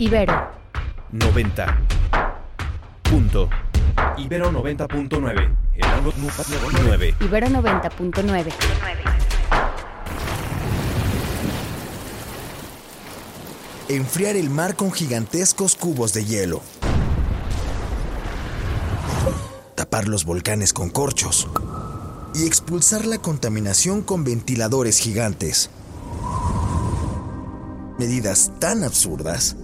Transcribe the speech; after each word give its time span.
Ibero 0.00 0.32
90. 1.10 1.78
Punto. 3.02 3.50
Ibero 4.16 4.52
90.9. 4.52 5.56
El 5.74 5.84
ángulo 5.84 6.14
9. 6.84 7.14
Ibero 7.18 7.46
90.9 7.48 8.52
Enfriar 13.88 14.36
el 14.36 14.50
mar 14.50 14.76
con 14.76 14.92
gigantescos 14.92 15.74
cubos 15.74 16.12
de 16.12 16.24
hielo. 16.24 16.62
Tapar 19.74 20.06
los 20.06 20.24
volcanes 20.24 20.72
con 20.72 20.90
corchos. 20.90 21.48
Y 22.36 22.46
expulsar 22.46 23.04
la 23.04 23.18
contaminación 23.18 24.02
con 24.02 24.22
ventiladores 24.22 25.00
gigantes. 25.00 25.70
Medidas 27.98 28.52
tan 28.60 28.84
absurdas 28.84 29.56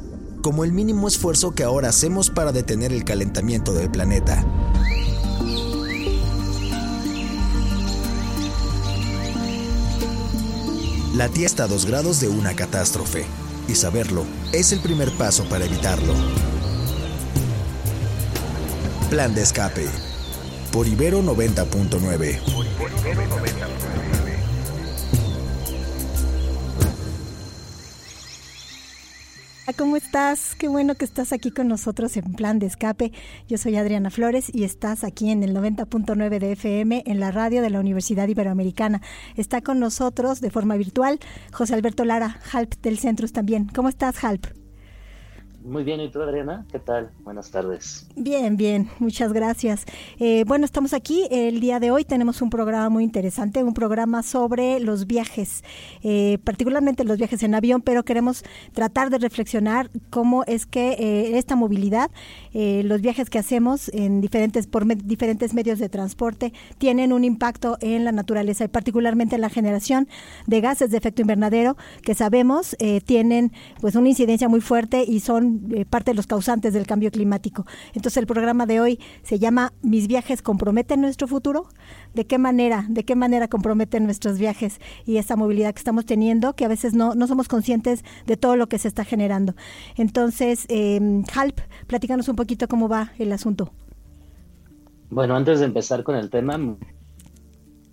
como 0.44 0.62
el 0.62 0.72
mínimo 0.72 1.08
esfuerzo 1.08 1.54
que 1.54 1.64
ahora 1.64 1.88
hacemos 1.88 2.28
para 2.28 2.52
detener 2.52 2.92
el 2.92 3.02
calentamiento 3.02 3.72
del 3.72 3.90
planeta. 3.90 4.44
La 11.14 11.30
Tierra 11.30 11.46
está 11.46 11.64
a 11.64 11.66
dos 11.66 11.86
grados 11.86 12.20
de 12.20 12.28
una 12.28 12.54
catástrofe, 12.54 13.24
y 13.68 13.74
saberlo 13.74 14.26
es 14.52 14.72
el 14.72 14.80
primer 14.80 15.16
paso 15.16 15.48
para 15.48 15.64
evitarlo. 15.64 16.12
Plan 19.08 19.34
de 19.34 19.40
escape. 19.40 19.88
Por 20.70 20.86
Ibero 20.86 21.22
90.9. 21.22 24.03
¿Cómo 29.72 29.96
estás? 29.96 30.54
Qué 30.54 30.68
bueno 30.68 30.94
que 30.94 31.06
estás 31.06 31.32
aquí 31.32 31.50
con 31.50 31.68
nosotros 31.68 32.16
en 32.18 32.34
Plan 32.34 32.58
de 32.58 32.66
Escape. 32.66 33.12
Yo 33.48 33.56
soy 33.56 33.76
Adriana 33.76 34.10
Flores 34.10 34.54
y 34.54 34.62
estás 34.62 35.04
aquí 35.04 35.30
en 35.30 35.42
el 35.42 35.56
90.9 35.56 36.38
de 36.38 36.52
FM 36.52 37.02
en 37.06 37.18
la 37.18 37.32
radio 37.32 37.62
de 37.62 37.70
la 37.70 37.80
Universidad 37.80 38.28
Iberoamericana. 38.28 39.00
Está 39.36 39.62
con 39.62 39.80
nosotros 39.80 40.42
de 40.42 40.50
forma 40.50 40.76
virtual 40.76 41.18
José 41.50 41.74
Alberto 41.74 42.04
Lara, 42.04 42.38
HALP 42.52 42.74
del 42.82 42.98
Centrus 42.98 43.32
también. 43.32 43.66
¿Cómo 43.66 43.88
estás, 43.88 44.22
HALP? 44.22 44.63
Muy 45.64 45.82
bien, 45.82 45.98
¿y 46.02 46.10
tú, 46.10 46.20
Adriana? 46.20 46.66
¿Qué 46.70 46.78
tal? 46.78 47.10
Buenas 47.20 47.50
tardes. 47.50 48.06
Bien, 48.16 48.58
bien, 48.58 48.90
muchas 48.98 49.32
gracias. 49.32 49.86
Eh, 50.18 50.44
bueno, 50.46 50.66
estamos 50.66 50.92
aquí. 50.92 51.26
El 51.30 51.60
día 51.60 51.80
de 51.80 51.90
hoy 51.90 52.04
tenemos 52.04 52.42
un 52.42 52.50
programa 52.50 52.90
muy 52.90 53.02
interesante, 53.02 53.64
un 53.64 53.72
programa 53.72 54.22
sobre 54.22 54.78
los 54.78 55.06
viajes, 55.06 55.64
eh, 56.02 56.36
particularmente 56.44 57.02
los 57.04 57.16
viajes 57.16 57.42
en 57.42 57.54
avión, 57.54 57.80
pero 57.80 58.04
queremos 58.04 58.44
tratar 58.74 59.08
de 59.08 59.16
reflexionar 59.16 59.90
cómo 60.10 60.44
es 60.46 60.66
que 60.66 60.90
eh, 60.98 61.38
esta 61.38 61.56
movilidad, 61.56 62.10
los 62.54 63.00
viajes 63.00 63.30
que 63.30 63.38
hacemos 63.38 63.88
en 63.90 64.20
diferentes, 64.20 64.66
por 64.66 64.86
diferentes 64.86 65.54
medios 65.54 65.78
de 65.78 65.88
transporte, 65.88 66.52
tienen 66.78 67.12
un 67.12 67.24
impacto 67.24 67.76
en 67.80 68.04
la 68.04 68.12
naturaleza 68.12 68.64
y 68.64 68.68
particularmente 68.68 69.34
en 69.34 69.40
la 69.40 69.50
generación 69.50 70.08
de 70.46 70.60
gases 70.60 70.90
de 70.90 70.98
efecto 70.98 71.22
invernadero 71.22 71.76
que 72.02 72.14
sabemos 72.14 72.76
tienen 73.04 73.52
pues 73.80 73.96
una 73.96 74.08
incidencia 74.08 74.48
muy 74.48 74.60
fuerte 74.60 75.04
y 75.06 75.20
son 75.20 75.66
eh, 75.74 75.84
parte 75.84 76.12
de 76.12 76.14
los 76.14 76.26
causantes 76.26 76.72
del 76.72 76.86
cambio 76.86 77.10
climático. 77.10 77.66
Entonces 77.94 78.16
el 78.18 78.26
programa 78.26 78.66
de 78.66 78.80
hoy 78.80 79.00
se 79.22 79.38
llama 79.38 79.72
Mis 79.82 80.06
viajes 80.06 80.42
comprometen 80.42 81.00
nuestro 81.00 81.26
futuro. 81.26 81.68
¿De 82.14 82.26
qué 82.26 82.38
manera? 82.38 82.86
¿De 82.88 83.04
qué 83.04 83.16
manera 83.16 83.48
comprometen 83.48 84.04
nuestros 84.04 84.38
viajes 84.38 84.80
y 85.04 85.16
esta 85.16 85.34
movilidad 85.34 85.74
que 85.74 85.80
estamos 85.80 86.06
teniendo, 86.06 86.54
que 86.54 86.64
a 86.64 86.68
veces 86.68 86.94
no, 86.94 87.14
no 87.14 87.26
somos 87.26 87.48
conscientes 87.48 88.04
de 88.26 88.36
todo 88.36 88.56
lo 88.56 88.68
que 88.68 88.78
se 88.78 88.86
está 88.86 89.04
generando? 89.04 89.54
Entonces, 89.96 90.66
eh, 90.68 91.00
Halp, 91.34 91.58
platícanos 91.88 92.28
un 92.28 92.36
poquito 92.36 92.43
cómo 92.68 92.88
va 92.88 93.12
el 93.18 93.32
asunto. 93.32 93.72
Bueno, 95.10 95.36
antes 95.36 95.60
de 95.60 95.66
empezar 95.66 96.02
con 96.02 96.16
el 96.16 96.30
tema, 96.30 96.58
me 96.58 96.76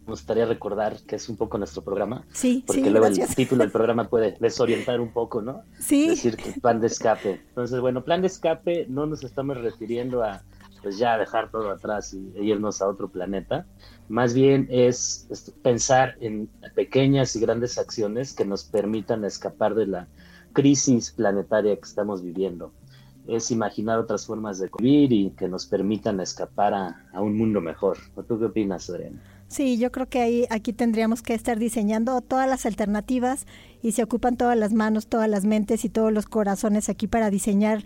gustaría 0.05 0.45
recordar 0.45 0.97
que 1.07 1.15
es 1.15 1.29
un 1.29 1.37
poco 1.37 1.57
nuestro 1.57 1.83
programa. 1.83 2.25
Sí, 2.31 2.63
porque 2.65 2.89
luego 2.89 3.07
el 3.07 3.35
título 3.35 3.63
del 3.63 3.71
programa 3.77 4.09
puede 4.09 4.37
desorientar 4.39 4.99
un 4.99 5.13
poco, 5.13 5.41
¿no? 5.41 5.63
Sí. 5.79 6.09
Decir 6.09 6.35
que 6.35 6.59
plan 6.59 6.79
de 6.79 6.87
escape. 6.87 7.41
Entonces, 7.49 7.79
bueno, 7.79 8.03
plan 8.03 8.21
de 8.21 8.27
escape 8.27 8.87
no 8.89 9.05
nos 9.05 9.23
estamos 9.23 9.57
refiriendo 9.57 10.23
a 10.23 10.41
pues 10.81 10.97
ya 10.97 11.17
dejar 11.17 11.51
todo 11.51 11.69
atrás 11.69 12.13
y 12.13 12.31
irnos 12.39 12.81
a 12.81 12.87
otro 12.87 13.07
planeta. 13.07 13.67
Más 14.09 14.33
bien 14.33 14.67
es, 14.71 15.27
es 15.29 15.51
pensar 15.61 16.15
en 16.21 16.49
pequeñas 16.73 17.35
y 17.35 17.39
grandes 17.39 17.77
acciones 17.77 18.33
que 18.33 18.45
nos 18.45 18.63
permitan 18.63 19.23
escapar 19.23 19.75
de 19.75 19.85
la 19.85 20.07
crisis 20.53 21.11
planetaria 21.11 21.75
que 21.75 21.87
estamos 21.87 22.23
viviendo. 22.23 22.73
Es 23.31 23.49
imaginar 23.49 23.97
otras 23.97 24.25
formas 24.25 24.59
de 24.59 24.69
vivir 24.77 25.13
y 25.13 25.29
que 25.31 25.47
nos 25.47 25.65
permitan 25.65 26.19
escapar 26.19 26.73
a, 26.73 27.05
a 27.13 27.21
un 27.21 27.37
mundo 27.37 27.61
mejor. 27.61 27.97
¿Tú 28.27 28.37
qué 28.37 28.45
opinas, 28.45 28.89
Adriana? 28.89 29.21
Sí, 29.51 29.77
yo 29.77 29.91
creo 29.91 30.07
que 30.07 30.21
ahí 30.21 30.45
aquí 30.49 30.71
tendríamos 30.71 31.21
que 31.21 31.33
estar 31.33 31.59
diseñando 31.59 32.21
todas 32.21 32.47
las 32.47 32.65
alternativas 32.65 33.45
y 33.81 33.91
se 33.91 34.01
ocupan 34.01 34.37
todas 34.37 34.57
las 34.57 34.71
manos, 34.71 35.07
todas 35.07 35.27
las 35.29 35.43
mentes 35.43 35.83
y 35.83 35.89
todos 35.89 36.13
los 36.13 36.25
corazones 36.25 36.87
aquí 36.87 37.05
para 37.05 37.29
diseñar 37.29 37.83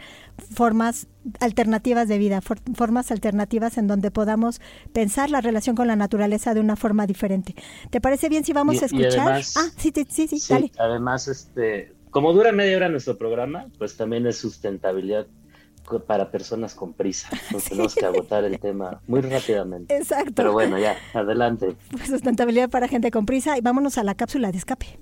formas 0.54 1.08
alternativas 1.40 2.08
de 2.08 2.20
vida, 2.20 2.42
formas 2.42 3.10
alternativas 3.10 3.80
en 3.80 3.88
donde 3.88 4.12
podamos 4.12 4.62
pensar 4.94 5.32
la 5.32 5.42
relación 5.42 5.76
con 5.76 5.88
la 5.88 5.96
naturaleza 5.96 6.54
de 6.54 6.60
una 6.60 6.76
forma 6.76 7.08
diferente. 7.08 7.56
¿Te 7.90 8.00
parece 8.00 8.30
bien 8.30 8.44
si 8.44 8.54
vamos 8.54 8.84
a 8.84 8.86
escuchar? 8.86 9.42
ah, 9.56 9.70
sí, 9.76 9.92
sí, 9.92 10.28
sí, 10.28 10.40
sí, 10.40 10.72
Además, 10.78 11.28
este, 11.28 11.95
como 12.16 12.32
dura 12.32 12.54
media 12.54 12.78
hora 12.78 12.88
nuestro 12.88 13.18
programa, 13.18 13.66
pues 13.78 13.98
también 13.98 14.26
es 14.26 14.38
sustentabilidad 14.38 15.28
para 16.08 16.32
personas 16.32 16.74
con 16.74 16.94
prisa. 16.94 17.28
tenemos 17.68 17.94
que 17.94 18.06
agotar 18.06 18.46
el 18.46 18.58
tema 18.58 19.02
muy 19.06 19.20
rápidamente. 19.20 19.94
Exacto. 19.94 20.32
Pero 20.34 20.54
bueno, 20.54 20.80
ya, 20.80 20.96
adelante. 21.14 21.76
Sustentabilidad 22.08 22.70
para 22.70 22.88
gente 22.88 23.12
con 23.12 23.26
prisa 23.26 23.58
y 23.58 23.62
vámonos 23.62 23.98
a 23.98 24.06
la 24.06 24.16
cápsula 24.16 24.54
de 24.54 24.58
escape. 24.58 24.98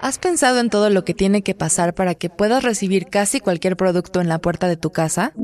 ¿Has 0.00 0.18
pensado 0.18 0.58
en 0.60 0.70
todo 0.70 0.88
lo 0.88 1.04
que 1.04 1.12
tiene 1.12 1.42
que 1.42 1.54
pasar 1.54 1.92
para 1.92 2.14
que 2.14 2.30
puedas 2.30 2.62
recibir 2.64 3.08
casi 3.10 3.40
cualquier 3.40 3.76
producto 3.76 4.22
en 4.22 4.30
la 4.30 4.38
puerta 4.38 4.68
de 4.68 4.78
tu 4.78 4.88
casa? 4.90 5.34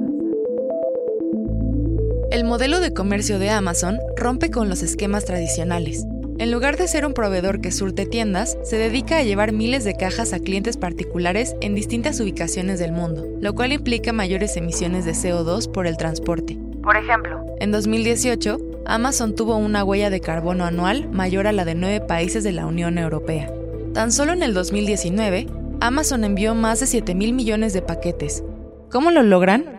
El 2.31 2.44
modelo 2.44 2.81
de 2.81 2.92
comercio 2.92 3.38
de 3.38 3.50
Amazon 3.50 3.98
rompe 4.16 4.50
con 4.50 4.69
los 4.69 4.82
esquemas 4.82 5.25
tradicionales 5.25 6.06
en 6.38 6.50
lugar 6.50 6.76
de 6.76 6.87
ser 6.87 7.06
un 7.06 7.14
proveedor 7.14 7.62
que 7.62 7.72
surte 7.72 8.04
tiendas, 8.04 8.59
se 8.62 8.76
dedica 8.76 9.16
a 9.16 9.22
llevar 9.22 9.53
miles 9.53 9.84
de 9.84 9.94
cajas 9.94 10.34
a 10.34 10.38
clientes 10.38 10.76
particulares 10.76 11.56
en 11.62 11.75
distintas 11.75 12.20
ubicaciones 12.20 12.78
del 12.78 12.92
mundo, 12.92 13.26
lo 13.41 13.54
cual 13.54 13.72
implica 13.72 14.12
mayores 14.12 14.59
emisiones 14.59 15.06
de 15.06 15.12
CO2 15.12 15.70
por 15.72 15.86
el 15.86 15.97
transporte. 15.97 16.59
Por 16.82 16.98
ejemplo, 16.98 17.42
en 17.59 17.72
2018, 17.72 18.59
Amazon 18.84 19.34
tuvo 19.34 19.56
una 19.56 19.82
huella 19.82 20.10
de 20.10 20.20
carbono 20.20 20.66
anual 20.66 21.09
mayor 21.10 21.47
a 21.47 21.53
la 21.53 21.65
de 21.65 21.75
nueve 21.75 22.03
países 22.03 22.44
de 22.44 22.53
la 22.53 22.66
Unión 22.66 22.98
Europea. 22.98 23.50
Tan 23.94 24.12
solo 24.12 24.34
en 24.34 24.42
el 24.42 24.53
2019, 24.53 25.47
Amazon 25.81 26.22
envió 26.22 26.54
más 26.54 26.81
de 26.81 26.86
7 26.86 27.15
mil 27.15 27.32
millones 27.32 27.72
de 27.72 27.81
paquetes. 27.81 28.44
¿Cómo 28.91 29.10
lo 29.10 29.22
logran? 29.22 29.75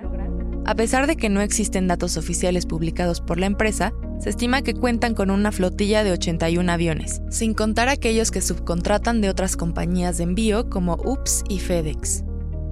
A 0.67 0.75
pesar 0.75 1.07
de 1.07 1.15
que 1.15 1.29
no 1.29 1.39
existen 1.39 1.87
datos 1.87 2.17
oficiales 2.17 2.65
publicados 2.65 3.21
por 3.21 3.39
la 3.39 3.45
empresa, 3.45 3.93
se 4.19 4.29
estima 4.29 4.63
que 4.63 4.73
cuentan 4.73 5.13
con 5.13 5.31
una 5.31 5.53
flotilla 5.53 6.03
de 6.03 6.11
81 6.11 6.69
aviones, 6.69 7.21
sin 7.29 7.53
contar 7.53 7.87
aquellos 7.87 8.31
que 8.31 8.41
subcontratan 8.41 9.21
de 9.21 9.29
otras 9.29 9.55
compañías 9.55 10.17
de 10.17 10.25
envío 10.25 10.69
como 10.69 10.95
UPS 10.95 11.45
y 11.47 11.59
FedEx. 11.59 12.25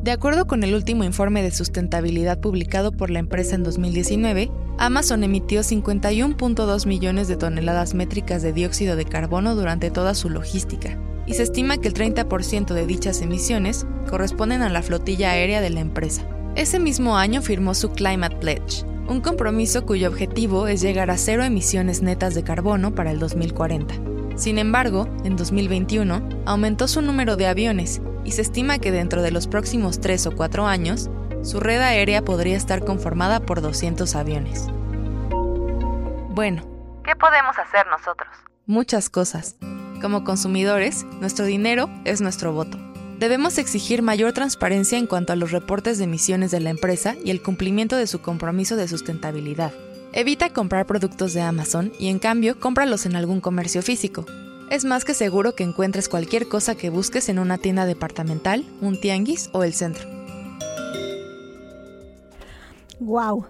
De 0.04 0.12
acuerdo 0.12 0.46
con 0.46 0.66
el 0.66 0.76
último 0.76 1.06
informe 1.06 1.42
de 1.42 1.52
sustentabilidad 1.52 2.42
publicado 2.42 2.92
por 2.92 3.10
la 3.10 3.20
empresa 3.20 3.56
en 3.56 3.64
2019, 3.64 4.52
Amazon 4.78 5.24
emitió 5.24 5.62
51.2 5.62 6.86
millones 6.88 7.30
de 7.30 7.38
toneladas 7.38 7.94
métricas 7.94 8.42
de 8.42 8.52
dióxido 8.52 8.98
de 8.98 9.06
carbono 9.06 9.56
durante 9.56 9.90
toda 9.90 10.16
su 10.16 10.30
logística, 10.30 11.00
y 11.26 11.36
se 11.36 11.44
estima 11.44 11.78
que 11.78 11.88
el 11.88 11.94
30% 11.94 12.74
de 12.74 12.86
dichas 12.86 13.22
emisiones 13.22 13.88
corresponden 14.10 14.64
a 14.64 14.70
la 14.70 14.82
flotilla 14.82 15.32
aérea 15.32 15.62
de 15.62 15.70
la 15.70 15.80
empresa. 15.80 16.28
Ese 16.56 16.80
mismo 16.80 17.18
año 17.18 17.42
firmó 17.42 17.74
su 17.74 17.92
Climate 17.92 18.38
Pledge, 18.38 18.86
un 19.10 19.20
compromiso 19.20 19.86
cuyo 19.86 20.08
objetivo 20.08 20.68
es 20.68 20.80
llegar 20.80 21.12
a 21.12 21.18
cero 21.18 21.44
emisiones 21.44 22.02
netas 22.02 22.34
de 22.34 22.46
carbono 22.46 22.96
para 22.96 23.12
el 23.12 23.20
2040. 23.20 23.94
Sin 24.38 24.58
embargo, 24.58 25.10
en 25.26 25.36
2021 25.36 26.44
aumentó 26.46 26.88
su 26.88 27.02
número 27.02 27.36
de 27.36 27.48
aviones 27.48 28.02
y 28.24 28.32
se 28.32 28.42
estima 28.42 28.80
que 28.80 28.94
dentro 28.94 29.22
de 29.22 29.32
los 29.32 29.48
próximos 29.48 30.00
3 30.00 30.28
o 30.28 30.32
4 30.32 30.66
años, 30.66 31.10
su 31.44 31.60
red 31.60 31.82
aérea 31.82 32.24
podría 32.24 32.56
estar 32.56 32.86
conformada 32.86 33.42
por 33.42 33.60
200 33.60 34.16
aviones. 34.16 34.68
Bueno, 36.30 36.64
¿qué 37.04 37.18
podemos 37.18 37.58
hacer 37.60 37.86
nosotros? 37.88 38.30
Muchas 38.66 39.10
cosas. 39.10 39.58
Como 40.02 40.24
consumidores, 40.24 41.04
nuestro 41.20 41.44
dinero 41.46 41.90
es 42.06 42.22
nuestro 42.22 42.54
voto. 42.54 42.78
Debemos 43.20 43.58
exigir 43.58 44.02
mayor 44.02 44.34
transparencia 44.34 44.98
en 44.98 45.08
cuanto 45.08 45.32
a 45.32 45.38
los 45.38 45.52
reportes 45.52 45.98
de 45.98 46.04
emisiones 46.04 46.52
de 46.52 46.60
la 46.60 46.70
empresa 46.70 47.16
y 47.24 47.32
el 47.32 47.42
cumplimiento 47.42 47.96
de 47.96 48.08
su 48.08 48.20
compromiso 48.20 48.76
de 48.76 48.90
sustentabilidad. 48.90 49.72
Evita 50.12 50.50
comprar 50.50 50.86
productos 50.86 51.34
de 51.34 51.40
Amazon 51.42 51.94
y 51.98 52.10
en 52.10 52.20
cambio 52.20 52.60
cómpralos 52.60 53.06
en 53.06 53.16
algún 53.16 53.40
comercio 53.40 53.82
físico. 53.82 54.26
Es 54.70 54.84
más 54.84 55.06
que 55.06 55.14
seguro 55.14 55.56
que 55.56 55.64
encuentres 55.64 56.10
cualquier 56.10 56.50
cosa 56.50 56.76
que 56.76 56.90
busques 56.90 57.30
en 57.30 57.40
una 57.40 57.58
tienda 57.58 57.86
departamental, 57.86 58.66
un 58.82 59.00
tianguis 59.00 59.50
o 59.54 59.64
el 59.64 59.74
centro. 59.74 60.10
Wow, 63.00 63.46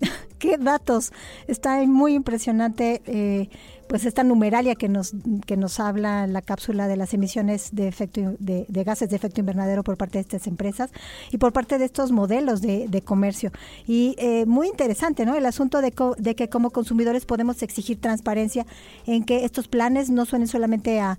qué 0.38 0.58
datos. 0.58 1.10
Está 1.46 1.82
muy 1.86 2.12
impresionante. 2.12 3.00
Eh, 3.06 3.48
pues 3.90 4.04
esta 4.04 4.22
numeralia 4.22 4.76
que 4.76 4.88
nos 4.88 5.12
que 5.46 5.56
nos 5.56 5.80
habla 5.80 6.28
la 6.28 6.42
cápsula 6.42 6.86
de 6.86 6.96
las 6.96 7.12
emisiones 7.12 7.70
de 7.72 7.88
efecto 7.88 8.36
de, 8.38 8.64
gases 8.84 9.10
de 9.10 9.16
efecto 9.16 9.40
invernadero 9.40 9.82
por 9.82 9.96
parte 9.96 10.18
de 10.18 10.22
estas 10.22 10.46
empresas 10.46 10.92
y 11.32 11.38
por 11.38 11.52
parte 11.52 11.76
de 11.76 11.86
estos 11.86 12.12
modelos 12.12 12.60
de, 12.60 13.02
comercio. 13.04 13.50
Y 13.88 14.14
eh, 14.18 14.46
muy 14.46 14.68
interesante 14.68 15.26
no 15.26 15.34
el 15.34 15.44
asunto 15.44 15.80
de, 15.80 15.92
de, 16.18 16.34
que 16.36 16.48
como 16.48 16.70
consumidores 16.70 17.24
podemos 17.24 17.64
exigir 17.64 18.00
transparencia 18.00 18.64
en 19.06 19.24
que 19.24 19.44
estos 19.44 19.66
planes 19.66 20.08
no 20.08 20.24
suenen 20.24 20.46
solamente 20.46 21.00
a, 21.00 21.18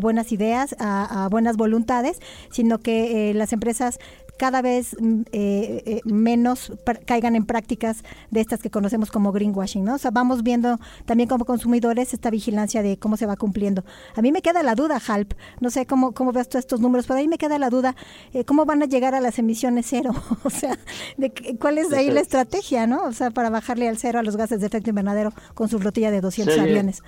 buenas 0.00 0.30
ideas 0.30 0.76
a, 0.78 1.26
buenas 1.28 1.56
voluntades 1.56 2.20
sino 2.52 2.78
que 2.78 3.30
eh, 3.30 3.34
las 3.34 3.52
empresas 3.52 3.98
cada 4.36 4.62
vez 4.62 4.96
mm, 4.98 5.22
eh, 5.32 5.82
eh, 5.86 6.00
menos 6.04 6.72
caigan 7.04 7.36
en 7.36 7.46
prácticas 7.46 8.02
de 8.30 8.40
estas 8.40 8.60
que 8.60 8.70
conocemos 8.70 9.10
como 9.10 9.32
greenwashing, 9.32 9.84
¿no? 9.84 9.94
O 9.94 9.98
sea, 9.98 10.10
vamos 10.10 10.42
viendo 10.42 10.78
también 11.04 11.28
como 11.28 11.44
consumidores 11.44 12.14
esta 12.14 12.30
vigilancia 12.30 12.82
de 12.82 12.98
cómo 12.98 13.16
se 13.16 13.26
va 13.26 13.36
cumpliendo. 13.36 13.84
A 14.14 14.22
mí 14.22 14.32
me 14.32 14.42
queda 14.42 14.62
la 14.62 14.74
duda, 14.74 15.00
Halp, 15.06 15.34
no 15.60 15.70
sé 15.70 15.86
cómo, 15.86 16.12
cómo 16.12 16.32
ves 16.32 16.48
tú 16.48 16.58
estos 16.58 16.80
números, 16.80 17.06
pero 17.06 17.18
a 17.18 17.22
mí 17.22 17.28
me 17.28 17.38
queda 17.38 17.58
la 17.58 17.70
duda, 17.70 17.96
eh, 18.32 18.44
¿cómo 18.44 18.64
van 18.64 18.82
a 18.82 18.86
llegar 18.86 19.14
a 19.14 19.20
las 19.20 19.38
emisiones 19.38 19.86
cero? 19.88 20.12
o 20.44 20.50
sea, 20.50 20.78
de, 21.16 21.32
¿cuál 21.60 21.78
es 21.78 21.92
ahí 21.92 22.10
la 22.10 22.20
estrategia, 22.20 22.86
no? 22.86 23.04
O 23.04 23.12
sea, 23.12 23.30
para 23.30 23.50
bajarle 23.50 23.88
al 23.88 23.98
cero 23.98 24.18
a 24.18 24.22
los 24.22 24.36
gases 24.36 24.60
de 24.60 24.66
efecto 24.66 24.90
invernadero 24.90 25.32
con 25.54 25.68
su 25.68 25.78
flotilla 25.78 26.10
de 26.10 26.20
200 26.20 26.58
aviones. 26.58 27.02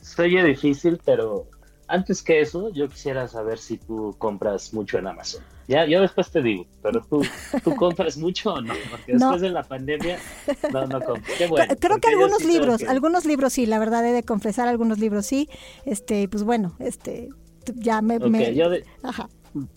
Sería 0.00 0.44
difícil, 0.44 1.00
pero 1.04 1.46
antes 1.88 2.22
que 2.22 2.40
eso, 2.40 2.70
yo 2.70 2.88
quisiera 2.88 3.26
saber 3.28 3.58
si 3.58 3.78
tú 3.78 4.14
compras 4.18 4.74
mucho 4.74 4.98
en 4.98 5.06
Amazon. 5.06 5.42
Ya, 5.66 5.86
yo 5.86 6.00
después 6.00 6.30
te 6.30 6.42
digo, 6.42 6.66
pero 6.82 7.02
tú, 7.08 7.22
tú 7.62 7.74
compras 7.76 8.16
mucho 8.16 8.52
o 8.52 8.60
no, 8.60 8.74
porque 8.90 9.12
después 9.12 9.40
de 9.40 9.50
la 9.50 9.62
pandemia 9.62 10.18
no, 10.72 10.86
no 10.86 11.00
compras. 11.00 11.38
Qué 11.38 11.46
bueno, 11.46 11.74
creo 11.78 11.98
que 11.98 12.08
algunos 12.08 12.44
libros, 12.44 12.82
algunos 12.82 13.24
libros 13.24 13.52
sí, 13.52 13.66
la 13.66 13.78
verdad 13.78 14.06
he 14.06 14.12
de 14.12 14.22
confesar, 14.22 14.68
algunos 14.68 14.98
libros 14.98 15.26
sí, 15.26 15.48
este, 15.86 16.28
pues 16.28 16.44
bueno, 16.44 16.76
este, 16.78 17.30
ya 17.76 18.02
me, 18.02 18.18
Yo, 18.54 18.70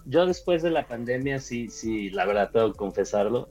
yo 0.06 0.26
después 0.26 0.62
de 0.62 0.72
la 0.72 0.88
pandemia 0.88 1.40
sí, 1.40 1.70
sí, 1.70 2.10
la 2.10 2.26
verdad 2.26 2.50
tengo 2.52 2.72
que 2.74 2.78
confesarlo, 2.78 3.48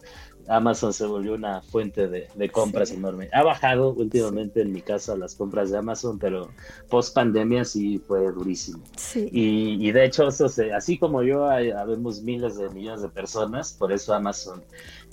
Amazon 0.49 0.93
se 0.93 1.07
volvió 1.07 1.35
una 1.35 1.61
fuente 1.63 2.09
de, 2.09 2.51
compras 2.51 2.91
enorme. 2.91 3.29
Ha 3.33 3.43
bajado 3.43 3.91
últimamente 3.91 4.63
en 4.63 4.73
mi 4.73 4.81
casa 4.81 5.17
las 5.17 5.35
compras 5.35 5.71
de 5.71 5.79
Amazon, 5.79 6.19
pero 6.19 6.49
post 6.89 7.15
pandemia 7.15 7.65
sí 7.65 7.99
fue 7.99 8.31
durísimo. 8.33 8.83
Y, 9.15 9.91
de 9.91 10.05
hecho, 10.05 10.29
eso 10.29 10.47
así 10.75 10.99
como 10.99 11.23
yo, 11.23 11.49
hay, 11.49 11.71
habemos 11.71 12.23
miles 12.23 12.57
de 12.57 12.69
millones 12.71 13.03
de 13.03 13.09
personas, 13.09 13.73
por 13.73 13.93
eso 13.93 14.15
Amazon 14.15 14.63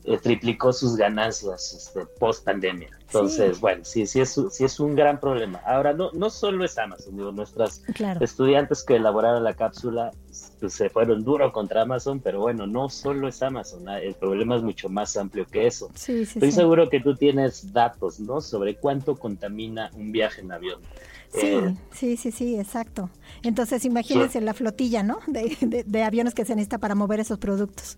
eh, 0.05 0.17
triplicó 0.17 0.73
sus 0.73 0.95
ganancias 0.95 1.73
este, 1.73 2.05
post 2.19 2.43
pandemia. 2.43 2.89
Entonces, 3.13 3.59
bueno, 3.61 3.85
sí, 3.85 4.07
sí 4.07 4.21
es, 4.21 4.41
sí 4.51 4.65
es 4.65 4.79
un 4.79 4.95
gran 4.95 5.19
problema. 5.19 5.61
Ahora, 5.65 5.93
no, 5.93 6.11
no 6.13 6.29
solo 6.29 6.65
es 6.65 6.77
Amazon, 6.77 7.15
digo, 7.15 7.31
nuestras 7.31 7.83
estudiantes 8.19 8.83
que 8.83 8.95
elaboraron 8.95 9.43
la 9.43 9.53
cápsula 9.53 10.11
pues, 10.59 10.73
se 10.73 10.89
fueron 10.89 11.23
duro 11.23 11.53
contra 11.53 11.83
Amazon, 11.83 12.19
pero 12.19 12.39
bueno, 12.39 12.65
no 12.65 12.89
solo 12.89 13.27
es 13.27 13.41
Amazon, 13.43 13.87
ah, 13.87 13.99
el 13.99 14.15
problema 14.15 14.55
es 14.55 14.63
mucho 14.63 14.89
más 14.89 15.15
amplio 15.15 15.45
que 15.45 15.67
eso. 15.67 15.91
Estoy 15.95 16.51
seguro 16.51 16.89
que 16.89 16.99
tú 16.99 17.15
tienes 17.15 17.71
datos, 17.71 18.19
¿no? 18.19 18.41
Sobre 18.41 18.75
cuánto 18.75 19.15
contamina 19.15 19.91
un 19.93 20.11
viaje 20.11 20.41
en 20.41 20.51
avión. 20.51 20.81
Sí, 21.29 21.47
eh, 21.47 21.75
sí, 21.91 22.17
sí, 22.17 22.31
sí, 22.31 22.59
exacto. 22.59 23.09
Entonces, 23.43 23.85
imagínense 23.85 24.41
la 24.41 24.53
flotilla, 24.53 25.03
¿no? 25.03 25.19
De, 25.27 25.83
de 25.85 26.03
aviones 26.03 26.33
que 26.33 26.45
se 26.45 26.55
necesita 26.55 26.79
para 26.79 26.95
mover 26.95 27.19
esos 27.19 27.37
productos. 27.37 27.97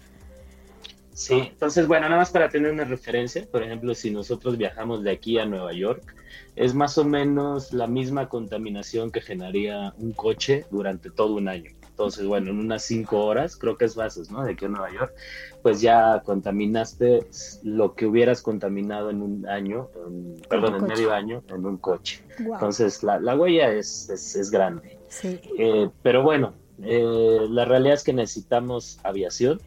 Sí, 1.16 1.34
entonces, 1.34 1.88
bueno, 1.88 2.10
nada 2.10 2.20
más 2.20 2.30
para 2.30 2.50
tener 2.50 2.74
una 2.74 2.84
referencia, 2.84 3.48
por 3.50 3.64
ejemplo, 3.64 3.96
si 3.96 4.12
nosotros 4.12 4.58
viajamos 4.58 5.02
de 5.02 5.12
aquí 5.12 5.40
a 5.40 5.46
Nueva 5.46 5.72
York, 5.72 6.14
es 6.58 6.74
más 6.74 6.98
o 6.98 7.06
menos 7.06 7.72
la 7.72 7.88
misma 7.88 8.28
contaminación 8.28 9.12
que 9.12 9.22
generaría 9.22 9.94
un 9.98 10.12
coche 10.12 10.66
durante 10.72 11.10
todo 11.10 11.36
un 11.36 11.48
año. 11.48 11.72
Entonces, 11.88 12.26
bueno, 12.26 12.52
en 12.52 12.60
unas 12.60 12.84
cinco 12.84 13.24
horas, 13.26 13.56
creo 13.56 13.78
que 13.78 13.86
es 13.86 13.96
bases, 13.96 14.30
¿no? 14.30 14.44
De 14.44 14.52
aquí 14.52 14.66
a 14.66 14.68
Nueva 14.68 14.92
York, 14.92 15.14
pues 15.64 15.80
ya 15.80 16.22
contaminaste 16.26 17.26
lo 17.64 17.96
que 17.96 18.08
hubieras 18.08 18.42
contaminado 18.42 19.10
en 19.10 19.22
un 19.22 19.48
año, 19.48 19.88
perdón, 20.50 20.76
en 20.76 20.84
medio 20.84 21.14
año, 21.14 21.44
en 21.48 21.66
un 21.66 21.78
coche. 21.78 22.22
Entonces, 22.38 23.04
la, 23.04 23.22
la 23.22 23.38
huella 23.38 23.72
es, 23.72 24.10
es, 24.10 24.52
grande. 24.52 25.00
Sí. 25.08 25.40
Eh, 25.58 25.90
pero 26.04 26.24
bueno, 26.24 26.56
eh, 26.84 27.48
la 27.50 27.64
realidad 27.64 27.94
es 27.94 28.04
que 28.04 28.12
necesitamos 28.12 29.00
aviación 29.02 29.62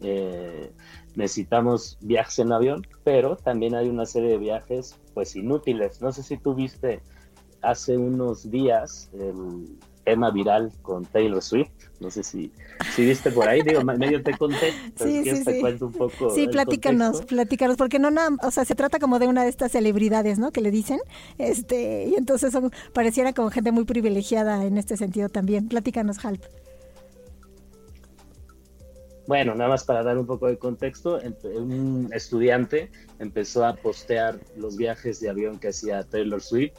eh, 0.00 0.70
necesitamos 1.14 1.98
viajes 2.00 2.38
en 2.38 2.52
avión, 2.52 2.86
pero 3.04 3.36
también 3.36 3.74
hay 3.74 3.88
una 3.88 4.06
serie 4.06 4.30
de 4.30 4.38
viajes 4.38 4.96
pues 5.14 5.36
inútiles. 5.36 6.00
No 6.00 6.12
sé 6.12 6.22
si 6.22 6.36
tú 6.36 6.54
viste 6.54 7.00
hace 7.62 7.96
unos 7.96 8.50
días 8.50 9.10
el 9.14 9.76
tema 10.04 10.30
viral 10.30 10.72
con 10.82 11.04
Taylor 11.04 11.42
Swift. 11.42 11.70
No 11.98 12.10
sé 12.10 12.22
si, 12.22 12.52
si 12.94 13.04
viste 13.04 13.30
por 13.32 13.48
ahí, 13.48 13.62
digo, 13.62 13.82
medio 13.82 14.22
te 14.22 14.36
conté, 14.36 14.72
sí, 14.96 15.24
sí, 15.24 15.44
te 15.44 15.60
cuento 15.60 15.86
un 15.86 15.92
poco. 15.92 16.30
Sí, 16.30 16.46
platícanos, 16.46 17.22
platícanos, 17.22 17.76
porque 17.76 17.98
no 17.98 18.10
nada, 18.10 18.36
o 18.42 18.50
sea, 18.50 18.66
se 18.66 18.74
trata 18.74 18.98
como 18.98 19.18
de 19.18 19.26
una 19.26 19.44
de 19.44 19.48
estas 19.48 19.72
celebridades, 19.72 20.38
¿no? 20.38 20.52
Que 20.52 20.60
le 20.60 20.70
dicen, 20.70 21.00
este, 21.38 22.06
y 22.08 22.14
entonces 22.14 22.52
son, 22.52 22.70
pareciera 22.92 23.32
como 23.32 23.50
gente 23.50 23.72
muy 23.72 23.84
privilegiada 23.84 24.64
en 24.64 24.76
este 24.76 24.98
sentido 24.98 25.30
también. 25.30 25.68
Platícanos, 25.68 26.22
Halp. 26.24 26.42
Bueno, 29.26 29.54
nada 29.54 29.70
más 29.70 29.84
para 29.84 30.04
dar 30.04 30.18
un 30.18 30.26
poco 30.26 30.46
de 30.46 30.56
contexto, 30.56 31.18
un 31.42 32.08
estudiante 32.12 32.90
empezó 33.18 33.64
a 33.64 33.74
postear 33.74 34.38
los 34.56 34.76
viajes 34.76 35.20
de 35.20 35.28
avión 35.28 35.58
que 35.58 35.68
hacía 35.68 36.04
Taylor 36.04 36.40
Swift 36.40 36.74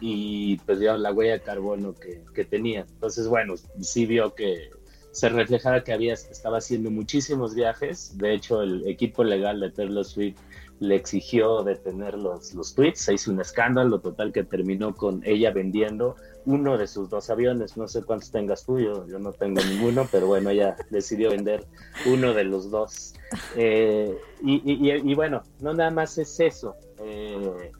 y 0.00 0.56
pues 0.58 0.80
dio 0.80 0.96
la 0.96 1.12
huella 1.12 1.34
de 1.34 1.40
carbono 1.40 1.94
que, 1.94 2.44
tenía. 2.44 2.80
Entonces, 2.80 3.28
bueno, 3.28 3.54
sí 3.80 4.04
vio 4.04 4.34
que 4.34 4.70
se 5.12 5.28
reflejaba 5.28 5.84
que 5.84 5.92
había, 5.92 6.14
estaba 6.14 6.58
haciendo 6.58 6.90
muchísimos 6.90 7.54
viajes. 7.54 8.18
De 8.18 8.34
hecho, 8.34 8.62
el 8.62 8.86
equipo 8.88 9.22
legal 9.22 9.60
de 9.60 9.70
Taylor 9.70 10.04
Swift 10.04 10.38
le 10.80 10.96
exigió 10.96 11.62
detener 11.62 12.14
los, 12.14 12.52
los 12.52 12.74
tweets, 12.74 13.00
se 13.00 13.14
hizo 13.14 13.30
un 13.30 13.40
escándalo 13.40 13.98
total 14.00 14.32
que 14.32 14.44
terminó 14.44 14.94
con 14.94 15.22
ella 15.24 15.50
vendiendo 15.50 16.16
uno 16.46 16.78
de 16.78 16.86
sus 16.86 17.10
dos 17.10 17.28
aviones, 17.28 17.76
no 17.76 17.88
sé 17.88 18.02
cuántos 18.02 18.30
tengas 18.30 18.64
tú, 18.64 18.78
yo, 18.78 19.04
no 19.18 19.32
tengo 19.32 19.60
ninguno, 19.62 20.08
pero 20.10 20.28
bueno, 20.28 20.50
ella 20.50 20.76
decidió 20.90 21.30
vender 21.30 21.66
uno 22.06 22.32
de 22.32 22.44
los 22.44 22.70
dos. 22.70 23.14
Eh, 23.56 24.16
y, 24.42 25.14
bueno, 25.14 25.42
no 25.60 25.74
nada 25.74 25.90
más 25.90 26.16
es 26.18 26.38
eso. 26.38 26.76
Eh, 27.00 27.72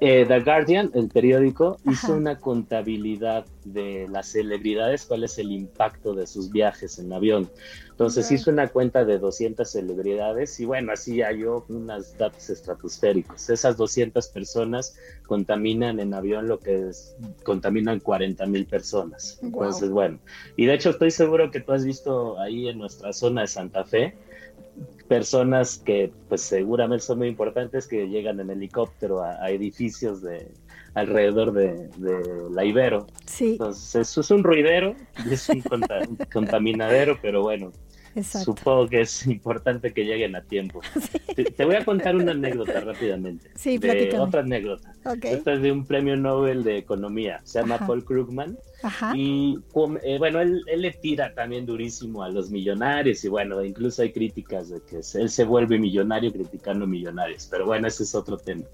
eh, 0.00 0.24
The 0.26 0.40
Guardian, 0.40 0.90
el 0.94 1.08
periódico, 1.08 1.76
hizo 1.90 2.14
una 2.14 2.38
contabilidad 2.38 3.44
de 3.64 4.08
las 4.10 4.28
celebridades, 4.28 5.04
cuál 5.04 5.24
es 5.24 5.38
el 5.38 5.52
impacto 5.52 6.14
de 6.14 6.26
sus 6.26 6.50
viajes 6.50 6.98
en 6.98 7.12
avión. 7.12 7.50
Entonces 7.90 8.32
hizo 8.32 8.50
una 8.50 8.68
cuenta 8.68 9.04
de 9.04 9.18
200 9.18 9.70
celebridades 9.70 10.58
y 10.58 10.64
bueno, 10.64 10.92
así 10.92 11.20
halló 11.20 11.66
unos 11.68 12.16
datos 12.16 12.48
estratosféricos. 12.48 13.50
Esas 13.50 13.76
200 13.76 14.26
personas 14.28 14.96
contaminan 15.26 16.00
en 16.00 16.14
avión 16.14 16.48
lo 16.48 16.58
que 16.60 16.88
es, 16.88 17.14
contaminan 17.44 18.00
40 18.00 18.46
mil 18.46 18.64
personas. 18.64 19.38
Entonces, 19.42 19.90
bueno, 19.90 20.18
y 20.56 20.64
de 20.64 20.74
hecho 20.74 20.90
estoy 20.90 21.10
seguro 21.10 21.50
que 21.50 21.60
tú 21.60 21.72
has 21.72 21.84
visto 21.84 22.40
ahí 22.40 22.68
en 22.68 22.78
nuestra 22.78 23.12
zona 23.12 23.42
de 23.42 23.48
Santa 23.48 23.84
Fe, 23.84 24.16
personas 25.08 25.78
que 25.78 26.12
pues 26.28 26.40
seguramente 26.40 27.04
son 27.04 27.18
muy 27.18 27.28
importantes 27.28 27.88
que 27.88 28.08
llegan 28.08 28.38
en 28.40 28.50
helicóptero 28.50 29.22
a, 29.22 29.50
edificios 29.50 30.22
de 30.22 30.52
alrededor 30.94 31.52
de, 31.52 31.88
la 32.50 32.64
Ibero. 32.64 33.06
Sí. 33.26 33.52
Entonces 33.52 34.08
eso 34.08 34.20
es 34.20 34.30
un 34.30 34.44
ruidero, 34.44 34.94
es 35.30 35.48
un 35.48 35.62
contaminadero, 36.32 37.18
pero 37.20 37.42
bueno, 37.42 37.72
Supongo 38.22 38.88
que 38.88 39.02
es 39.02 39.26
importante 39.26 39.92
que 39.92 40.04
lleguen 40.04 40.34
a 40.34 40.42
tiempo. 40.42 40.80
Te, 41.56 41.64
voy 41.64 41.76
a 41.76 41.84
contar 41.84 42.16
una 42.16 42.32
anécdota 42.32 42.80
rápidamente. 42.80 43.50
Sí, 43.54 43.78
de 43.78 44.18
Otra 44.18 44.40
anécdota. 44.40 44.92
Esta 45.22 45.54
es 45.54 45.62
de 45.62 45.72
un 45.72 45.84
premio 45.84 46.16
Nobel 46.16 46.64
de 46.64 46.78
Economía. 46.78 47.40
Se 47.44 47.60
llama 47.60 47.78
Paul 47.78 48.04
Krugman. 48.04 48.58
Y 49.14 49.58
eh, 50.02 50.18
bueno, 50.18 50.40
él, 50.40 50.62
le 50.64 50.90
tira 50.92 51.34
también 51.34 51.66
durísimo 51.66 52.22
a 52.22 52.28
los 52.28 52.50
millonarios. 52.50 53.24
Y 53.24 53.28
bueno, 53.28 53.64
incluso 53.64 54.02
hay 54.02 54.12
críticas 54.12 54.70
de 54.70 54.80
que 54.82 55.00
él 55.18 55.30
se 55.30 55.44
vuelve 55.44 55.78
millonario 55.78 56.32
criticando 56.32 56.86
millonarios. 56.86 57.46
Pero 57.50 57.66
bueno, 57.66 57.86
ese 57.86 58.02
es 58.02 58.14
otro 58.14 58.36
tema. 58.36 58.64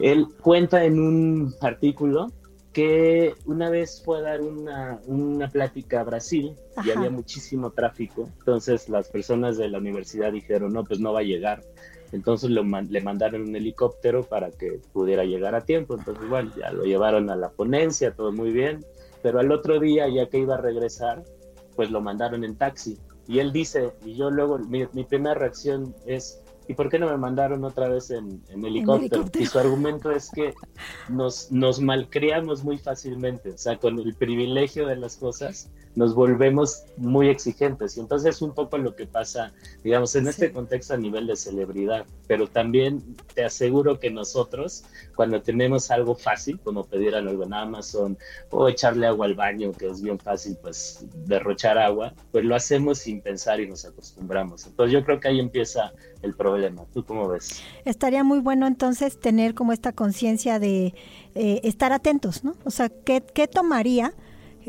Él 0.00 0.26
cuenta 0.40 0.84
en 0.84 0.98
un 0.98 1.54
artículo 1.60 2.32
que 2.74 3.34
una 3.46 3.70
vez 3.70 4.02
fue 4.04 4.18
a 4.18 4.22
dar 4.22 4.42
una, 4.42 5.00
una 5.06 5.48
plática 5.48 6.00
a 6.00 6.04
Brasil 6.04 6.54
y 6.84 6.90
había 6.90 7.08
muchísimo 7.08 7.70
tráfico, 7.70 8.28
entonces 8.40 8.88
las 8.88 9.08
personas 9.08 9.56
de 9.56 9.68
la 9.68 9.78
universidad 9.78 10.32
dijeron, 10.32 10.72
no, 10.72 10.84
pues 10.84 11.00
no 11.00 11.12
va 11.12 11.20
a 11.20 11.22
llegar, 11.22 11.62
entonces 12.12 12.50
le 12.50 13.00
mandaron 13.00 13.42
un 13.42 13.56
helicóptero 13.56 14.24
para 14.24 14.50
que 14.50 14.80
pudiera 14.92 15.24
llegar 15.24 15.54
a 15.54 15.62
tiempo, 15.62 15.96
entonces 15.96 16.28
bueno, 16.28 16.52
ya 16.56 16.72
lo 16.72 16.84
llevaron 16.84 17.30
a 17.30 17.36
la 17.36 17.50
ponencia, 17.50 18.14
todo 18.14 18.32
muy 18.32 18.50
bien, 18.50 18.84
pero 19.22 19.40
al 19.40 19.50
otro 19.50 19.80
día, 19.80 20.06
ya 20.08 20.28
que 20.28 20.38
iba 20.38 20.54
a 20.54 20.60
regresar, 20.60 21.24
pues 21.76 21.90
lo 21.90 22.00
mandaron 22.02 22.44
en 22.44 22.56
taxi. 22.56 22.98
Y 23.26 23.38
él 23.38 23.52
dice, 23.52 23.92
y 24.04 24.16
yo 24.16 24.30
luego, 24.30 24.58
mi, 24.58 24.86
mi 24.92 25.04
primera 25.04 25.34
reacción 25.34 25.94
es, 26.06 26.43
¿y 26.68 26.74
por 26.74 26.88
qué 26.88 26.98
no 26.98 27.08
me 27.08 27.16
mandaron 27.16 27.64
otra 27.64 27.88
vez 27.88 28.10
en, 28.10 28.42
helicóptero? 28.50 29.24
Y 29.38 29.46
su 29.46 29.58
argumento 29.58 30.10
es 30.10 30.30
que 30.30 30.54
nos, 31.08 31.50
nos 31.50 31.80
malcriamos 31.80 32.64
muy 32.64 32.78
fácilmente, 32.78 33.50
o 33.50 33.58
sea, 33.58 33.78
con 33.78 33.98
el 33.98 34.14
privilegio 34.14 34.86
de 34.86 34.96
las 34.96 35.16
cosas 35.16 35.70
nos 35.94 36.14
volvemos 36.14 36.84
muy 36.96 37.28
exigentes. 37.28 37.96
Y 37.96 38.00
entonces 38.00 38.36
es 38.36 38.42
un 38.42 38.52
poco 38.52 38.78
lo 38.78 38.94
que 38.96 39.06
pasa, 39.06 39.52
digamos, 39.82 40.14
en 40.16 40.28
este 40.28 40.52
contexto 40.52 40.94
a 40.94 40.96
nivel 40.96 41.26
de 41.26 41.36
celebridad. 41.36 42.04
Pero 42.26 42.46
también 42.46 43.16
te 43.34 43.44
aseguro 43.44 43.98
que 43.98 44.10
nosotros, 44.10 44.84
cuando 45.14 45.42
tenemos 45.42 45.90
algo 45.90 46.14
fácil, 46.14 46.58
como 46.60 46.84
pedir 46.84 47.14
algo 47.14 47.44
en 47.44 47.54
Amazon 47.54 48.18
o 48.50 48.68
echarle 48.68 49.06
agua 49.06 49.26
al 49.26 49.34
baño, 49.34 49.72
que 49.72 49.88
es 49.88 50.02
bien 50.02 50.18
fácil, 50.18 50.56
pues 50.60 51.06
derrochar 51.26 51.78
agua, 51.78 52.12
pues 52.32 52.44
lo 52.44 52.56
hacemos 52.56 52.98
sin 52.98 53.20
pensar 53.20 53.60
y 53.60 53.68
nos 53.68 53.84
acostumbramos. 53.84 54.66
Entonces 54.66 54.92
yo 54.92 55.04
creo 55.04 55.20
que 55.20 55.28
ahí 55.28 55.40
empieza 55.40 55.92
el 56.22 56.34
problema. 56.34 56.53
¿Tú 56.92 57.04
cómo 57.04 57.28
ves? 57.28 57.62
Estaría 57.84 58.24
muy 58.24 58.40
bueno 58.40 58.66
entonces 58.66 59.18
tener 59.18 59.54
como 59.54 59.72
esta 59.72 59.92
conciencia 59.92 60.58
de 60.58 60.94
eh, 61.34 61.60
estar 61.64 61.92
atentos, 61.92 62.44
¿no? 62.44 62.54
O 62.64 62.70
sea, 62.70 62.88
¿qué, 62.88 63.22
qué 63.22 63.46
tomaría? 63.48 64.14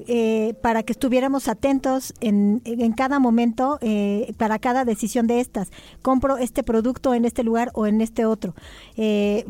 Eh, 0.07 0.55
para 0.61 0.83
que 0.83 0.91
estuviéramos 0.91 1.47
atentos 1.47 2.13
en, 2.19 2.61
en 2.65 2.91
cada 2.91 3.19
momento, 3.19 3.77
eh, 3.81 4.33
para 4.37 4.59
cada 4.59 4.83
decisión 4.83 5.25
de 5.25 5.39
estas. 5.39 5.71
Compro 6.01 6.37
este 6.37 6.63
producto 6.63 7.13
en 7.13 7.23
este 7.23 7.43
lugar 7.43 7.71
o 7.73 7.87
en 7.87 8.01
este 8.01 8.25
otro. 8.25 8.55
Eh, 8.97 9.45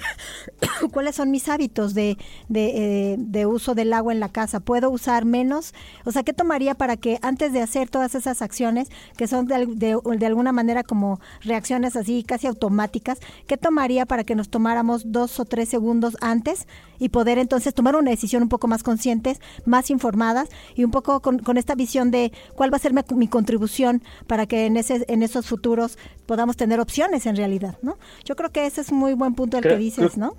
¿Cuáles 0.92 1.16
son 1.16 1.30
mis 1.30 1.48
hábitos 1.48 1.94
de, 1.94 2.18
de, 2.48 3.46
uso 3.46 3.74
del 3.74 3.92
agua 3.92 4.12
en 4.12 4.20
la 4.20 4.30
casa? 4.30 4.60
¿Puedo 4.60 4.90
usar 4.90 5.24
menos? 5.24 5.74
O 6.04 6.12
sea, 6.12 6.22
¿qué 6.22 6.32
tomaría 6.32 6.74
para 6.74 6.96
que 6.96 7.18
antes 7.22 7.52
de 7.52 7.62
hacer 7.62 7.88
todas 7.88 8.14
esas 8.14 8.42
acciones, 8.42 8.88
que 9.16 9.26
son 9.28 9.46
de, 9.46 9.66
de 9.76 10.26
alguna 10.26 10.52
manera 10.52 10.82
como 10.82 11.20
reacciones 11.42 11.94
así 11.96 12.24
casi 12.24 12.46
automáticas, 12.46 13.18
¿qué 13.46 13.56
tomaría 13.56 14.06
para 14.06 14.24
que 14.24 14.34
nos 14.34 14.48
tomáramos 14.48 15.12
dos 15.12 15.38
o 15.38 15.44
tres 15.44 15.68
segundos 15.68 16.16
antes 16.20 16.66
y 16.98 17.10
poder 17.10 17.38
entonces 17.38 17.74
tomar 17.74 17.96
una 17.96 18.10
decisión 18.10 18.42
un 18.42 18.48
poco 18.48 18.66
más 18.66 18.82
conscientes, 18.82 19.40
más 19.68 19.90
informadas 19.90 20.48
y 20.74 20.84
un 20.84 20.90
poco 20.90 21.20
con, 21.20 21.56
esta 21.56 21.74
visión 21.74 22.10
de 22.10 22.32
cuál 22.54 22.72
va 22.72 22.76
a 22.76 22.80
ser 22.80 22.92
mi, 22.92 23.28
contribución 23.28 24.02
para 24.26 24.46
que 24.46 24.66
en, 24.66 24.76
ese, 24.76 25.04
en 25.08 25.22
esos 25.22 25.46
futuros 25.46 25.98
podamos 26.26 26.56
tener 26.56 26.80
opciones 26.80 27.26
en 27.26 27.36
realidad, 27.36 27.78
¿no? 27.82 27.98
Yo 28.24 28.36
creo 28.36 28.50
que 28.50 28.66
ese 28.66 28.80
es 28.80 28.92
muy 28.92 29.14
buen 29.14 29.34
punto 29.34 29.58
el 29.58 29.62
que 29.62 29.76
dices, 29.76 30.16
¿no? 30.16 30.34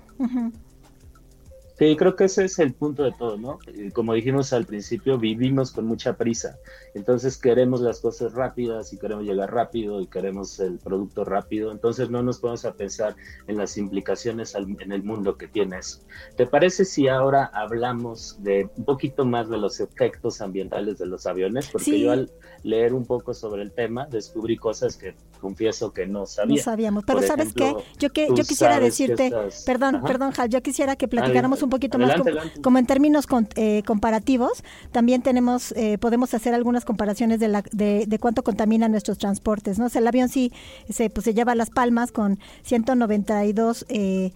Sí, 1.80 1.96
creo 1.96 2.14
que 2.14 2.24
ese 2.24 2.44
es 2.44 2.58
el 2.58 2.74
punto 2.74 3.04
de 3.04 3.12
todo, 3.12 3.38
¿no? 3.38 3.58
Eh, 3.66 3.90
como 3.90 4.12
dijimos 4.12 4.52
al 4.52 4.66
principio, 4.66 5.16
vivimos 5.16 5.72
con 5.72 5.86
mucha 5.86 6.12
prisa. 6.12 6.58
Entonces 6.92 7.38
queremos 7.38 7.80
las 7.80 8.00
cosas 8.00 8.34
rápidas 8.34 8.92
y 8.92 8.98
queremos 8.98 9.24
llegar 9.24 9.50
rápido 9.50 9.98
y 10.02 10.06
queremos 10.06 10.60
el 10.60 10.78
producto 10.78 11.24
rápido. 11.24 11.72
Entonces 11.72 12.10
no 12.10 12.22
nos 12.22 12.38
podemos 12.38 12.66
a 12.66 12.74
pensar 12.74 13.16
en 13.46 13.56
las 13.56 13.78
implicaciones 13.78 14.54
en 14.54 14.92
el 14.92 15.02
mundo 15.02 15.38
que 15.38 15.48
tiene 15.48 15.78
eso. 15.78 16.00
¿Te 16.36 16.46
parece 16.46 16.84
si 16.84 17.08
ahora 17.08 17.46
hablamos 17.46 18.36
de 18.42 18.68
un 18.76 18.84
poquito 18.84 19.24
más 19.24 19.48
de 19.48 19.56
los 19.56 19.80
efectos 19.80 20.42
ambientales 20.42 20.98
de 20.98 21.06
los 21.06 21.26
aviones? 21.26 21.70
Porque 21.72 21.98
yo 21.98 22.12
al 22.12 22.30
leer 22.62 22.92
un 22.92 23.06
poco 23.06 23.32
sobre 23.32 23.62
el 23.62 23.72
tema 23.72 24.06
descubrí 24.06 24.58
cosas 24.58 24.98
que 24.98 25.14
confieso 25.40 25.92
que 25.92 26.06
no 26.06 26.26
sabía. 26.26 26.56
No 26.56 26.62
sabíamos, 26.62 27.04
pero 27.06 27.22
¿sabes 27.22 27.54
qué? 27.54 27.74
Yo, 27.98 28.10
que, 28.10 28.28
yo 28.28 28.44
quisiera 28.44 28.78
decirte, 28.78 29.32
perdón, 29.64 30.02
perdón, 30.06 30.32
Hal, 30.36 30.50
yo 30.50 30.62
quisiera 30.62 30.94
que 30.96 31.08
platicáramos 31.08 31.62
un 31.62 31.69
un 31.70 31.78
poquito 31.78 31.98
más 31.98 32.16
como, 32.62 32.78
en 32.78 32.86
términos 32.86 33.26
eh, 33.54 33.82
comparativos. 33.86 34.64
También 34.90 35.22
tenemos, 35.22 35.72
eh, 35.72 35.98
podemos 35.98 36.34
hacer 36.34 36.52
algunas 36.52 36.84
comparaciones 36.84 37.38
de, 37.38 37.48
la, 37.48 37.62
de, 37.70 38.04
de, 38.06 38.18
cuánto 38.18 38.42
contamina 38.42 38.88
nuestros 38.88 39.18
transportes. 39.18 39.78
¿no? 39.78 39.86
el 39.92 40.06
avión 40.06 40.28
sí 40.28 40.52
se, 40.88 41.10
pues, 41.10 41.24
se 41.24 41.34
lleva 41.34 41.54
las 41.54 41.70
palmas 41.70 42.10
con 42.10 42.38
192 42.62 43.86
eh, 43.88 44.32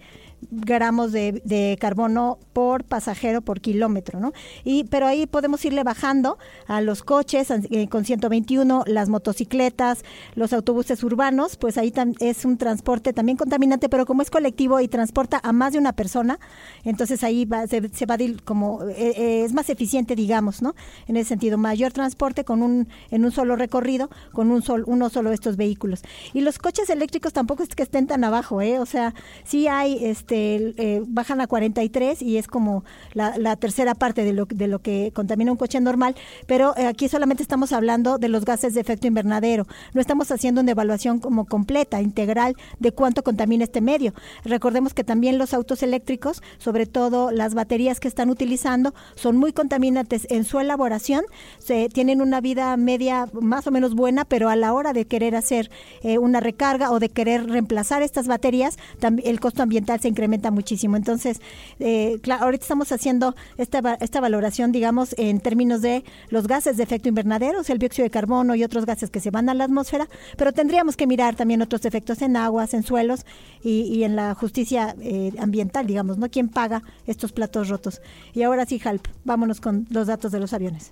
gramos 0.51 1.11
de, 1.11 1.41
de, 1.45 1.77
carbono 1.79 2.39
por 2.53 2.83
pasajero 2.83 3.41
por 3.41 3.61
kilómetro, 3.61 4.19
¿no? 4.19 4.33
Y, 4.63 4.85
pero 4.85 5.07
ahí 5.07 5.25
podemos 5.27 5.63
irle 5.65 5.83
bajando 5.83 6.37
a 6.67 6.81
los 6.81 7.03
coches 7.03 7.49
eh, 7.51 7.87
con 7.89 8.05
121, 8.05 8.83
las 8.87 9.09
motocicletas, 9.09 10.03
los 10.35 10.53
autobuses 10.53 11.03
urbanos, 11.03 11.57
pues 11.57 11.77
ahí 11.77 11.93
es 12.19 12.45
un 12.45 12.57
transporte 12.57 13.13
también 13.13 13.37
contaminante, 13.37 13.89
pero 13.89 14.05
como 14.05 14.21
es 14.21 14.29
colectivo 14.29 14.79
y 14.79 14.87
transporta 14.87 15.39
a 15.43 15.51
más 15.51 15.73
de 15.73 15.79
una 15.79 15.93
persona, 15.93 16.39
entonces 16.83 17.23
ahí 17.23 17.45
va, 17.45 17.67
se, 17.67 17.81
va 18.05 18.15
a 18.15 18.23
ir 18.23 18.43
como, 18.43 18.83
eh, 18.83 19.13
eh, 19.17 19.43
es 19.45 19.53
más 19.53 19.69
eficiente, 19.69 20.15
digamos, 20.15 20.61
¿no? 20.61 20.75
En 21.07 21.17
ese 21.17 21.29
sentido, 21.29 21.57
mayor 21.57 21.91
transporte 21.91 22.43
con 22.43 22.61
un, 22.61 22.87
en 23.11 23.25
un 23.25 23.31
solo 23.31 23.55
recorrido, 23.55 24.09
con 24.31 24.51
un 24.51 24.61
sol, 24.61 24.83
uno 24.87 25.09
solo 25.09 25.29
de 25.29 25.35
estos 25.35 25.57
vehículos. 25.57 26.01
Y 26.33 26.41
los 26.41 26.57
coches 26.57 26.89
eléctricos 26.89 27.33
tampoco 27.33 27.63
es 27.63 27.69
que 27.69 27.83
estén 27.83 28.07
tan 28.07 28.23
abajo, 28.23 28.61
¿eh? 28.61 28.79
O 28.79 28.85
sea, 28.85 29.13
sí 29.43 29.67
hay, 29.67 30.03
este, 30.03 30.24
este, 30.25 30.73
eh, 30.77 31.03
bajan 31.05 31.39
a 31.39 31.45
43 31.45 32.23
y 32.23 32.37
es 32.37 32.47
como 32.47 32.83
la, 33.13 33.55
tercera 33.57 33.93
parte 33.93 34.23
de 34.23 34.33
lo, 34.33 34.45
de 34.45 34.67
lo 34.67 34.79
que 34.79 35.11
contamina 35.13 35.51
un 35.51 35.57
coche 35.57 35.79
normal, 35.79 36.15
pero 36.47 36.75
eh, 36.77 36.87
aquí 36.87 37.07
solamente 37.07 37.43
estamos 37.43 37.71
hablando 37.71 38.17
de 38.17 38.27
los 38.27 38.43
gases 38.43 38.73
de 38.73 38.81
efecto 38.81 39.05
invernadero, 39.05 39.67
no 39.93 40.01
estamos 40.01 40.31
haciendo 40.31 40.61
una 40.61 40.71
evaluación 40.71 41.19
como 41.19 41.45
completa, 41.45 42.01
integral 42.01 42.55
de 42.79 42.91
cuánto 42.91 43.23
contamina 43.23 43.65
este 43.65 43.81
medio. 43.81 44.15
Recordemos 44.43 44.95
que 44.95 45.03
también 45.03 45.37
los 45.37 45.53
autos 45.53 45.83
eléctricos, 45.83 46.41
sobre 46.57 46.87
todo 46.87 47.29
las 47.29 47.53
baterías 47.53 47.99
que 47.99 48.07
están 48.07 48.31
utilizando, 48.31 48.95
son 49.13 49.37
muy 49.37 49.53
contaminantes 49.53 50.25
en 50.31 50.43
su 50.43 50.59
elaboración, 50.59 51.23
se, 51.59 51.87
tienen 51.89 52.19
una 52.19 52.41
vida 52.41 52.75
media 52.77 53.27
más 53.31 53.67
o 53.67 53.71
menos 53.71 53.93
buena, 53.93 54.25
pero 54.25 54.49
a 54.49 54.55
la 54.55 54.73
hora 54.73 54.91
de 54.91 55.05
querer 55.05 55.35
hacer 55.35 55.69
eh, 56.01 56.17
una 56.17 56.39
recarga 56.39 56.89
o 56.91 56.99
de 56.99 57.09
querer 57.09 57.47
reemplazar 57.47 58.01
estas 58.01 58.27
baterías, 58.27 58.77
el 59.23 59.39
costo 59.39 59.61
ambiental 59.61 59.99
se 59.99 60.14
incrementa 60.15 60.49
muchísimo. 60.49 60.95
Entonces, 60.95 61.41
eh, 61.79 62.19
ahorita 62.39 62.63
estamos 62.63 62.91
haciendo 62.91 63.35
esta, 63.57 63.97
esta 63.99 64.21
valoración, 64.21 64.71
digamos, 64.71 65.13
en 65.17 65.41
términos 65.41 65.81
de 65.81 66.03
los 66.29 66.47
gases 66.47 66.77
de 66.77 66.83
efecto 66.83 67.09
invernadero, 67.09 67.61
el 67.67 67.79
dióxido 67.79 68.05
de 68.05 68.09
carbono 68.09 68.55
y 68.55 68.63
otros 68.63 68.85
gases 68.85 69.09
que 69.09 69.19
se 69.19 69.31
van 69.31 69.49
a 69.49 69.53
la 69.53 69.65
atmósfera, 69.65 70.07
pero 70.37 70.53
tendríamos 70.53 70.95
que 70.95 71.07
mirar 71.07 71.35
también 71.35 71.61
otros 71.61 71.85
efectos 71.85 72.21
en 72.21 72.37
aguas, 72.37 72.73
en 72.73 72.83
suelos 72.83 73.25
y, 73.63 74.03
en 74.03 74.15
la 74.15 74.35
justicia 74.35 74.95
eh, 75.01 75.33
ambiental, 75.39 75.87
digamos, 75.87 76.17
¿no? 76.17 76.29
¿Quién 76.29 76.49
paga 76.49 76.83
estos 77.07 77.31
platos 77.31 77.69
rotos? 77.69 78.01
Y 78.33 78.43
ahora 78.43 78.65
sí, 78.65 78.79
Halp, 78.83 79.07
vámonos 79.23 79.59
con 79.59 79.87
los 79.89 80.07
datos 80.07 80.31
de 80.31 80.39
los 80.39 80.53
aviones. 80.53 80.91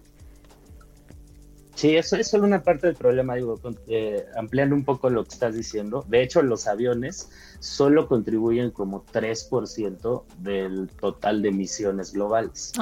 Sí, 1.76 1.96
eso 1.96 2.16
es 2.18 2.28
solo 2.28 2.46
una 2.46 2.62
parte 2.62 2.88
del 2.88 2.96
problema, 2.96 3.36
digo, 3.36 3.60
eh, 3.88 4.26
ampliando 4.38 4.76
un 4.76 4.86
poco 4.86 5.10
lo 5.10 5.24
que 5.24 5.34
estás 5.34 5.56
diciendo. 5.56 6.06
De 6.08 6.22
hecho, 6.22 6.42
los 6.42 6.68
aviones 6.68 7.30
solo 7.60 8.08
contribuyen 8.08 8.72
como 8.72 9.06
3% 9.06 10.24
del 10.38 10.88
total 11.00 11.42
de 11.42 11.50
emisiones 11.50 12.14
globales. 12.14 12.74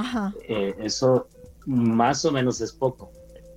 Eh, 0.47 0.75
eso 0.79 1.27
más 1.65 2.25
o 2.25 2.31
menos 2.31 2.59
es 2.59 2.73
poco, 2.73 3.11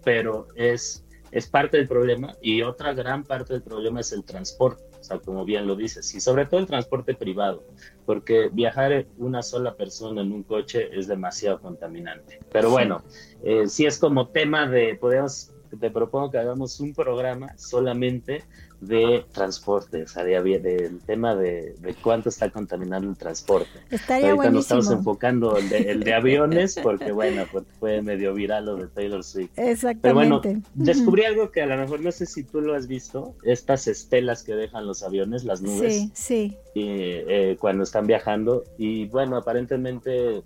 pero 0.05 0.47
es, 0.55 1.05
es 1.33 1.47
parte 1.49 1.79
del 1.79 1.89
problema 1.89 2.37
y 2.41 2.63
otra 2.63 2.93
gran 2.93 3.25
parte 3.25 3.55
del 3.55 3.63
problema 3.63 4.01
es 4.01 4.13
el 4.13 4.25
transporte 4.25 4.94
o 5.05 5.07
sea, 5.07 5.19
como 5.19 5.45
bien 5.45 5.67
lo 5.67 5.77
dices, 5.77 6.15
y 6.15 6.21
sobre 6.21 6.47
todo 6.47 6.61
el 6.61 6.67
transporte 6.67 7.13
privado, 7.15 7.63
porque 8.07 8.49
viajar 8.51 9.05
una 9.19 9.43
sola 9.43 9.75
persona 9.75 10.23
en 10.23 10.33
un 10.33 10.43
coche 10.45 10.89
es 10.99 11.07
demasiado 11.07 11.61
contaminante. 11.61 12.41
Pero 12.51 12.71
bueno, 12.71 13.05
eh, 13.43 13.69
si 13.69 13.85
es 13.85 13.99
como 13.99 14.29
tema 14.29 14.67
de, 14.67 14.95
podemos, 14.95 15.53
te 15.77 15.91
propongo 15.91 16.31
que 16.31 16.39
hagamos 16.39 16.81
un 16.81 16.95
programa 16.95 17.57
solamente 17.57 18.45
de 18.81 19.25
transporte, 19.33 20.03
o 20.03 20.09
sea, 20.09 20.25
del 20.25 21.01
tema 21.01 21.35
de, 21.35 21.75
cuánto 22.03 22.29
está 22.29 22.51
contaminando 22.51 23.09
el 23.09 23.17
transporte. 23.17 23.71
Estaría 23.91 24.33
Ahorita 24.33 24.51
nos 24.51 24.65
estamos 24.65 24.91
enfocando 24.91 25.57
el 25.57 25.69
de, 25.69 25.79
el 25.91 26.01
de 26.01 26.15
aviones, 26.15 26.79
porque 26.83 27.13
bueno, 27.13 27.45
pues 27.51 27.65
fue 27.79 28.03
medio 28.03 28.35
viral 28.35 28.67
lo 28.67 28.77
de 28.77 28.89
Taylor 28.89 29.25
Swift. 29.25 29.51
Exactamente. 29.57 30.01
Pero 30.03 30.15
bueno, 30.15 30.63
descubrí 30.75 31.25
algo 31.25 31.51
que 31.51 31.63
a 31.63 31.67
lo 31.67 31.77
mejor 31.77 32.01
no 32.01 32.13
sé 32.13 32.27
si 32.27 32.45
tú 32.45 32.61
lo 32.61 32.75
has 32.75 32.87
visto, 32.87 33.35
estas 33.43 33.87
estelas 33.87 34.43
que 34.43 34.55
dejan 34.55 34.87
los 34.87 35.03
aviones, 35.03 35.45
las 35.45 35.63
nubes. 35.63 35.95
Sí, 35.95 36.11
sí. 36.15 36.57
Y, 36.75 36.85
eh, 36.87 37.57
cuando 37.59 37.85
están 37.85 38.07
viajando, 38.07 38.65
y 38.77 39.07
bueno, 39.07 39.37
aparentemente 39.37 40.43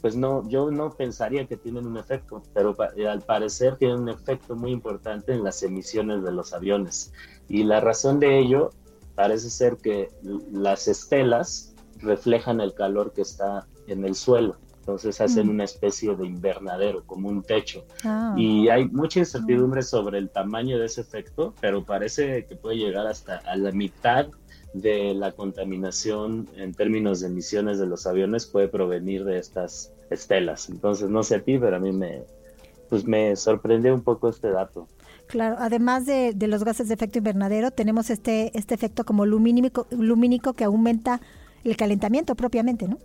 pues 0.00 0.16
no, 0.16 0.48
yo 0.48 0.70
no 0.70 0.90
pensaría 0.90 1.46
que 1.46 1.56
tienen 1.56 1.86
un 1.86 1.96
efecto, 1.96 2.42
pero 2.54 2.76
al 3.10 3.22
parecer 3.22 3.76
tienen 3.76 4.00
un 4.00 4.08
efecto 4.08 4.54
muy 4.54 4.70
importante 4.70 5.32
en 5.32 5.42
las 5.42 5.62
emisiones 5.62 6.22
de 6.22 6.32
los 6.32 6.52
aviones. 6.52 7.12
Y 7.48 7.64
la 7.64 7.80
razón 7.80 8.20
de 8.20 8.38
ello 8.38 8.70
parece 9.14 9.50
ser 9.50 9.76
que 9.76 10.10
las 10.52 10.86
estelas 10.86 11.74
reflejan 11.98 12.60
el 12.60 12.74
calor 12.74 13.12
que 13.12 13.22
está 13.22 13.66
en 13.88 14.04
el 14.04 14.14
suelo. 14.14 14.56
entonces 14.78 15.20
hacen 15.20 15.50
una 15.50 15.64
especie 15.64 16.14
de 16.14 16.26
invernadero, 16.26 17.04
como 17.04 17.28
un 17.28 17.42
techo. 17.42 17.84
Ah. 18.04 18.34
Y 18.38 18.68
hay 18.68 18.88
mucha 18.88 19.18
incertidumbre 19.18 19.82
sobre 19.82 20.18
el 20.18 20.30
tamaño 20.30 20.78
de 20.78 20.86
ese 20.86 21.00
efecto, 21.00 21.52
pero 21.60 21.84
parece 21.84 22.46
que 22.46 22.56
puede 22.56 22.76
llegar 22.76 23.06
hasta 23.06 23.38
a 23.38 23.56
la 23.56 23.72
mitad 23.72 24.28
de 24.72 25.14
la 25.14 25.32
contaminación 25.32 26.48
en 26.56 26.74
términos 26.74 27.20
de 27.20 27.28
emisiones 27.28 27.78
de 27.78 27.86
los 27.86 28.06
aviones 28.06 28.46
puede 28.46 28.68
provenir 28.68 29.24
de 29.24 29.38
estas 29.38 29.92
estelas. 30.10 30.68
Entonces, 30.68 31.08
no 31.08 31.22
sé 31.22 31.36
a 31.36 31.42
ti, 31.42 31.58
pero 31.58 31.76
a 31.76 31.80
mí 31.80 31.92
me, 31.92 32.22
pues 32.88 33.06
me 33.06 33.34
sorprendió 33.36 33.94
un 33.94 34.02
poco 34.02 34.28
este 34.28 34.50
dato. 34.50 34.86
Claro, 35.26 35.56
además 35.58 36.06
de, 36.06 36.32
de, 36.34 36.48
los 36.48 36.64
gases 36.64 36.88
de 36.88 36.94
efecto 36.94 37.18
invernadero, 37.18 37.70
tenemos 37.70 38.08
este, 38.08 38.50
este 38.58 38.74
efecto 38.74 39.04
como 39.04 39.26
lumínico, 39.26 39.86
lumínico 39.90 40.54
que 40.54 40.64
aumenta 40.64 41.20
el 41.64 41.76
calentamiento 41.76 42.34
propiamente, 42.34 42.88
¿no? 42.88 42.98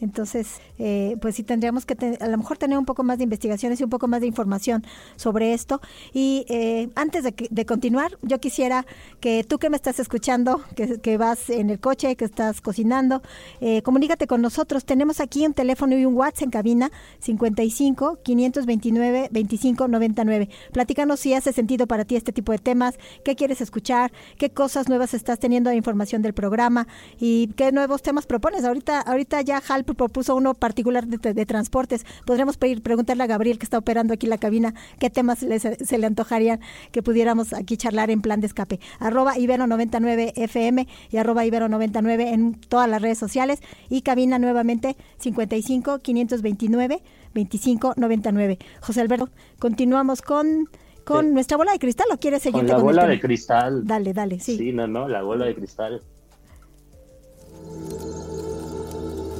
Entonces, 0.00 0.60
eh, 0.78 1.16
pues 1.20 1.34
sí 1.34 1.42
tendríamos 1.42 1.84
que 1.84 1.94
a 2.20 2.28
lo 2.28 2.38
mejor 2.38 2.56
tener 2.56 2.78
un 2.78 2.86
poco 2.86 3.02
más 3.02 3.18
de 3.18 3.24
investigaciones 3.24 3.80
y 3.80 3.84
un 3.84 3.90
poco 3.90 4.08
más 4.08 4.20
de 4.20 4.26
información 4.26 4.84
sobre 5.16 5.52
esto. 5.52 5.80
Y 6.12 6.46
eh, 6.48 6.88
antes 6.94 7.22
de, 7.22 7.66
continuar, 7.66 8.16
yo 8.22 8.40
quisiera 8.40 8.86
que 9.20 9.44
tú 9.44 9.58
que 9.58 9.68
me 9.68 9.76
estás 9.76 10.00
escuchando, 10.00 10.62
que, 10.74 11.16
vas 11.18 11.50
en 11.50 11.68
el 11.68 11.80
coche, 11.80 12.16
que 12.16 12.24
estás 12.24 12.60
cocinando, 12.60 13.22
eh, 13.60 13.82
comunícate 13.82 14.26
con 14.26 14.40
nosotros. 14.40 14.84
Tenemos 14.84 15.20
aquí 15.20 15.46
un 15.46 15.52
teléfono 15.52 15.96
y 15.96 16.06
un 16.06 16.14
WhatsApp 16.14 16.44
en 16.44 16.50
cabina 16.50 16.90
55 17.18 18.20
529 18.22 19.28
25 19.30 19.88
99. 19.88 20.48
Platícanos 20.72 21.20
si 21.20 21.34
hace 21.34 21.52
sentido 21.52 21.86
para 21.86 22.04
ti 22.04 22.16
este 22.16 22.32
tipo 22.32 22.52
de 22.52 22.58
temas, 22.58 22.98
qué 23.24 23.36
quieres 23.36 23.60
escuchar, 23.60 24.12
qué 24.38 24.50
cosas 24.50 24.88
nuevas 24.88 25.12
estás 25.12 25.38
teniendo 25.38 25.68
de 25.68 25.76
información 25.76 26.22
del 26.22 26.32
programa 26.32 26.86
y 27.18 27.48
qué 27.56 27.72
nuevos 27.72 27.99
temas 28.02 28.26
propones. 28.26 28.64
Ahorita, 28.64 29.00
ahorita 29.00 29.40
ya 29.42 29.62
Halp 29.66 29.94
propuso 29.94 30.34
uno 30.34 30.54
particular 30.54 31.06
de, 31.06 31.46
transportes. 31.46 32.04
Podríamos 32.24 32.56
pedir, 32.56 32.82
preguntarle 32.82 33.24
a 33.24 33.26
Gabriel, 33.26 33.58
que 33.58 33.64
está 33.64 33.78
operando 33.78 34.14
aquí 34.14 34.26
la 34.26 34.38
cabina, 34.38 34.74
qué 34.98 35.10
temas 35.10 35.38
se 35.38 35.98
le 35.98 36.06
antojarían 36.06 36.60
que 36.92 37.02
pudiéramos 37.02 37.52
aquí 37.52 37.76
charlar 37.76 38.10
en 38.10 38.22
plan 38.22 38.40
de 38.40 38.46
escape. 38.46 38.80
Arroba 38.98 39.36
Ibero99 39.36 40.32
FM 40.36 40.86
y 41.10 41.16
arroba 41.16 41.44
Ibero99 41.44 42.32
en 42.32 42.54
todas 42.54 42.88
las 42.88 43.02
redes 43.02 43.18
sociales 43.18 43.60
y 43.88 44.02
cabina 44.02 44.38
nuevamente 44.38 44.96
55 45.18 45.98
529 45.98 47.02
25 47.34 47.94
99. 47.96 48.58
José 48.80 49.00
Alberto, 49.00 49.30
continuamos 49.58 50.22
con 50.22 50.68
con 51.04 51.32
nuestra 51.32 51.56
bola 51.56 51.72
de 51.72 51.78
cristal 51.78 52.06
o 52.12 52.18
quieres 52.18 52.42
seguir 52.42 52.60
con 52.60 52.68
la 52.68 52.78
bola 52.78 53.06
de 53.06 53.18
cristal 53.18 53.86
dale 53.86 54.12
dale 54.12 54.38
sí 54.38 54.56
sí 54.58 54.72
no 54.72 54.86
no 54.86 55.08
la 55.08 55.22
bola 55.22 55.46
de 55.46 55.54
cristal 55.54 56.02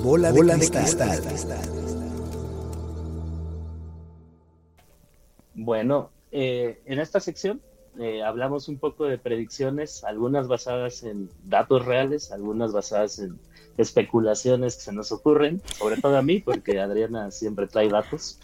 Bola 0.03 0.33
de, 0.33 0.41
cristal. 0.71 1.31
Bueno, 5.55 6.11
eh, 6.33 6.81
en 6.87 6.99
esta 7.01 7.21
sección 7.21 7.61
eh, 7.99 8.23
hablamos 8.23 8.69
un 8.69 8.79
poco 8.79 9.05
de 9.05 9.19
predicciones, 9.19 10.05
algunas 10.05 10.49
basadas 10.49 11.03
en 11.03 11.29
datos 11.45 11.85
reales, 11.85 12.33
algunas 12.33 12.73
basadas 12.73 13.19
en 13.19 13.39
especulaciones 13.77 14.77
que 14.77 14.83
se 14.83 14.93
nos 14.93 15.13
ocurren, 15.13 15.61
sobre 15.79 15.97
todo 16.01 16.17
a 16.17 16.23
mí, 16.23 16.41
porque 16.41 16.81
Adriana 16.81 17.31
siempre 17.31 17.67
trae 17.67 17.89
datos. 17.89 18.39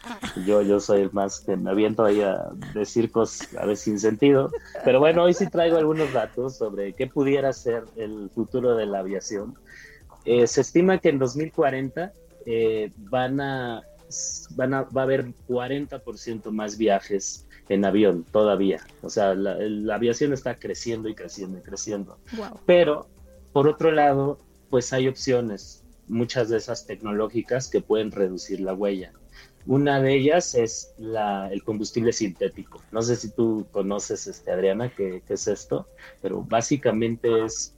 Yo, 0.45 0.63
yo 0.63 0.81
soy 0.81 1.03
el 1.03 1.13
más 1.13 1.41
que 1.41 1.57
me 1.57 1.71
aviento 1.71 2.05
ahí 2.05 2.21
a 2.21 2.51
decir 2.75 3.11
cosas 3.11 3.49
a 3.57 3.65
veces 3.67 3.85
sin 3.85 4.01
sentido. 4.01 4.51
Pero 4.85 4.99
bueno, 4.99 5.25
hoy 5.25 5.35
sí 5.35 5.49
traigo 5.49 5.77
algunos 5.77 6.13
datos 6.13 6.57
sobre 6.57 6.93
qué 6.93 7.07
pudiera 7.07 7.53
ser 7.53 7.85
el 7.97 8.31
futuro 8.35 8.77
de 8.77 8.87
la 8.87 8.99
aviación. 8.99 9.57
Eh, 10.27 10.47
se 10.49 10.61
estima 10.61 10.99
que 10.99 11.09
en 11.09 11.19
2040 11.19 12.13
eh, 12.47 12.91
van 12.97 13.41
a, 13.41 13.83
van 14.51 14.75
a, 14.75 14.83
va 14.83 15.03
a 15.03 15.05
haber 15.05 15.33
40% 15.49 16.51
más 16.51 16.77
viajes 16.77 17.47
en 17.69 17.85
avión 17.85 18.25
todavía. 18.33 18.81
O 19.03 19.11
sea, 19.11 19.35
la, 19.35 19.95
aviación 19.95 20.33
está 20.33 20.57
creciendo 20.57 21.09
y 21.09 21.15
creciendo 21.15 21.59
y 21.59 21.63
creciendo. 21.63 22.19
Pero, 22.67 23.09
por 23.53 23.69
otro 23.69 23.93
lado, 23.93 24.39
pues 24.69 24.93
hay 24.93 25.09
opciones, 25.09 25.85
muchas 26.09 26.49
de 26.49 26.59
esas 26.59 26.87
tecnológicas 26.87 27.69
que 27.69 27.81
pueden 27.81 28.11
reducir 28.11 28.61
la 28.61 28.75
huella. 28.75 29.13
Una 29.65 30.01
de 30.01 30.15
ellas 30.15 30.55
es 30.55 30.93
la, 30.97 31.49
el 31.53 31.65
combustible 31.65 32.13
sintético. 32.13 32.83
No 32.93 33.03
sé 33.03 33.17
si 33.17 33.31
tú 33.31 33.67
conoces, 33.73 34.27
este, 34.29 34.53
Adriana, 34.53 34.93
qué, 34.95 35.23
qué 35.27 35.35
es 35.35 35.49
esto, 35.49 35.89
pero 36.23 36.43
básicamente 36.43 37.45
es 37.45 37.76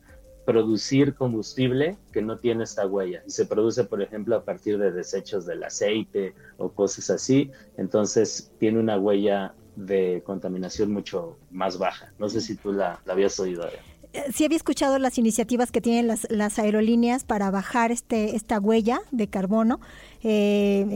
producir 0.48 1.14
combustible 1.14 1.98
que 2.10 2.22
no 2.22 2.38
tiene 2.38 2.64
esta 2.64 2.86
huella 2.86 3.22
y 3.26 3.30
se 3.30 3.44
produce, 3.44 3.84
por 3.84 4.00
ejemplo, 4.00 4.34
a 4.34 4.44
partir 4.46 4.78
de 4.78 4.90
desechos 4.90 5.44
del 5.44 5.62
aceite 5.62 6.32
o 6.56 6.70
cosas 6.70 7.10
así, 7.10 7.50
entonces 7.76 8.50
tiene 8.58 8.78
una 8.78 8.96
huella 8.96 9.52
de 9.76 10.22
contaminación 10.24 10.90
mucho 10.90 11.36
más 11.50 11.76
baja. 11.76 12.14
No 12.18 12.30
sé 12.30 12.40
si 12.40 12.54
tú 12.54 12.72
la, 12.72 12.98
habías 13.06 13.38
oído. 13.38 13.68
Eh, 14.14 14.24
sí 14.32 14.46
había 14.46 14.56
escuchado 14.56 14.98
las 14.98 15.18
iniciativas 15.18 15.70
que 15.70 15.82
tienen 15.82 16.06
las, 16.06 16.26
las 16.30 16.58
aerolíneas 16.58 17.24
para 17.24 17.50
bajar 17.50 17.92
este 17.92 18.34
esta 18.34 18.58
huella 18.58 19.02
de 19.10 19.28
carbono. 19.28 19.80
Eh, 20.22 20.86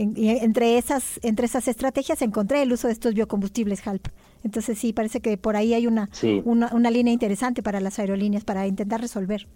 entre 0.41 0.79
esas 0.79 1.19
entre 1.21 1.45
esas 1.45 1.67
estrategias 1.67 2.23
encontré 2.23 2.63
el 2.63 2.73
uso 2.73 2.87
de 2.87 2.93
estos 2.93 3.13
biocombustibles 3.13 3.85
HALP. 3.85 4.07
Entonces 4.43 4.77
sí, 4.77 4.93
parece 4.93 5.21
que 5.21 5.37
por 5.37 5.55
ahí 5.55 5.73
hay 5.73 5.87
una, 5.87 6.09
una, 6.43 6.91
línea 6.91 7.13
interesante 7.13 7.63
para 7.63 7.79
las 7.79 7.99
aerolíneas 7.99 8.43
para 8.43 8.67
intentar 8.67 9.01
resolver. 9.01 9.47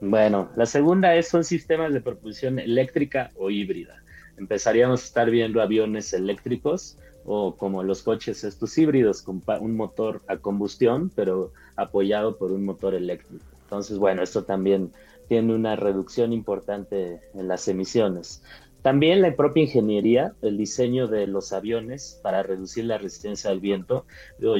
Bueno, 0.00 0.50
la 0.56 0.66
segunda 0.66 1.14
es 1.14 1.28
son 1.28 1.44
sistemas 1.44 1.92
de 1.92 2.00
propulsión 2.00 2.58
eléctrica 2.58 3.30
o 3.36 3.50
híbrida. 3.50 4.02
Empezaríamos 4.36 5.02
a 5.02 5.04
estar 5.06 5.30
viendo 5.30 5.62
aviones 5.62 6.12
eléctricos 6.12 6.98
o 7.24 7.56
como 7.56 7.82
los 7.82 8.02
coches 8.02 8.44
estos 8.44 8.76
híbridos 8.76 9.22
con 9.22 9.42
un 9.60 9.76
motor 9.76 10.22
a 10.28 10.36
combustión, 10.36 11.10
pero 11.14 11.52
apoyado 11.76 12.36
por 12.36 12.52
un 12.52 12.64
motor 12.64 12.94
eléctrico. 12.94 13.44
Entonces, 13.64 13.98
bueno, 13.98 14.22
esto 14.22 14.44
también 14.44 14.92
tiene 15.28 15.54
una 15.54 15.74
reducción 15.74 16.32
importante 16.32 17.20
en 17.34 17.48
las 17.48 17.66
emisiones. 17.66 18.42
También 18.86 19.20
la 19.20 19.34
propia 19.34 19.64
ingeniería, 19.64 20.36
el 20.42 20.56
diseño 20.56 21.08
de 21.08 21.26
los 21.26 21.52
aviones 21.52 22.20
para 22.22 22.44
reducir 22.44 22.84
la 22.84 22.98
resistencia 22.98 23.50
al 23.50 23.58
viento. 23.58 24.06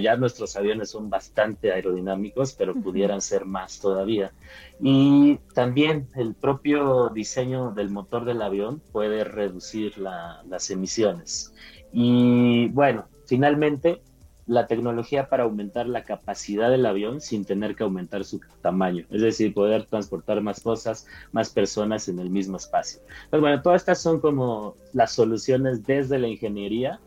ya 0.03 0.17
nuestros 0.17 0.57
aviones 0.57 0.91
son 0.91 1.09
bastante 1.09 1.71
aerodinámicos, 1.71 2.53
pero 2.55 2.75
pudieran 2.75 3.21
ser 3.21 3.45
más 3.45 3.79
todavía. 3.79 4.33
Y 4.81 5.37
también 5.55 6.09
el 6.17 6.35
propio 6.35 7.09
diseño 7.11 7.71
del 7.71 7.91
motor 7.91 8.25
del 8.25 8.43
avión 8.43 8.83
puede 8.91 9.23
reducir 9.23 9.97
las 9.97 10.71
emisiones. 10.73 11.55
Y 11.93 12.67
bueno, 12.71 13.07
finalmente 13.27 14.03
la 14.47 14.67
tecnología 14.67 15.29
para 15.29 15.45
aumentar 15.45 15.87
la 15.87 16.05
capacidad 16.05 16.71
del 16.71 16.87
avión 16.87 17.21
sin 17.21 17.45
tener 17.45 17.75
que 17.75 17.83
aumentar 17.83 18.25
su 18.25 18.41
tamaño, 18.63 19.05
es 19.11 19.23
decir, 19.23 19.53
poder 19.53 19.87
transportar 19.87 20.41
más 20.41 20.61
cosas, 20.61 21.07
más 21.33 21.51
personas 21.51 22.09
en 22.09 22.19
el 22.19 22.31
mismo 22.31 22.57
espacio. 22.57 23.01
Pues 23.31 23.41
bueno, 23.41 23.61
todas 23.61 23.83
estas 23.83 24.01
son 24.01 24.21
como 24.21 24.75
las 24.93 25.13
soluciones 25.13 25.85
desde 25.85 26.19
la 26.19 26.29
ingeniería 26.29 27.01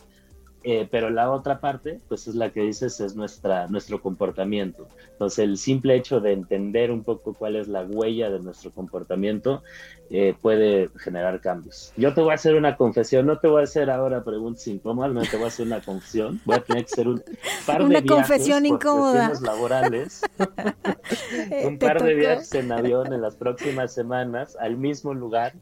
eh, 0.63 0.87
pero 0.91 1.09
la 1.09 1.31
otra 1.31 1.61
parte, 1.61 1.99
pues 2.09 2.27
es 2.27 2.35
la 2.35 2.51
que 2.51 2.61
dices, 2.61 2.99
es 2.99 3.15
nuestra, 3.15 3.67
nuestro 3.67 4.01
comportamiento. 4.01 4.87
Entonces, 5.11 5.39
el 5.39 5.57
simple 5.57 5.95
hecho 5.95 6.19
de 6.19 6.33
entender 6.33 6.91
un 6.91 7.03
poco 7.03 7.33
cuál 7.33 7.55
es 7.55 7.67
la 7.69 7.83
huella 7.83 8.29
de 8.29 8.39
nuestro 8.39 8.71
comportamiento 8.71 9.63
eh, 10.09 10.35
puede 10.41 10.89
generar 10.97 11.39
cambios. 11.39 11.93
Yo 11.95 12.13
te 12.13 12.21
voy 12.21 12.31
a 12.31 12.33
hacer 12.33 12.55
una 12.55 12.75
confesión, 12.75 13.25
no 13.25 13.37
te 13.39 13.47
voy 13.47 13.61
a 13.61 13.63
hacer 13.63 13.89
ahora 13.89 14.23
preguntas 14.23 14.67
incómodas, 14.67 15.13
no 15.13 15.21
te 15.21 15.37
voy 15.37 15.45
a 15.45 15.47
hacer 15.47 15.65
una 15.65 15.81
confesión, 15.81 16.41
voy 16.43 16.57
a 16.57 16.61
tener 16.61 16.85
que 16.85 16.91
hacer 16.91 17.07
un 17.07 17.23
par 17.65 17.83
de 17.83 17.89
viajes 17.89 18.09
confesión 18.09 18.65
incómoda. 18.65 19.31
laborales, 19.41 20.21
un 21.63 21.77
par 21.77 22.03
de 22.03 22.15
viajes 22.15 22.53
en 22.55 22.71
avión 22.71 23.13
en 23.13 23.21
las 23.21 23.35
próximas 23.35 23.93
semanas 23.93 24.57
al 24.59 24.77
mismo 24.77 25.13
lugar 25.13 25.53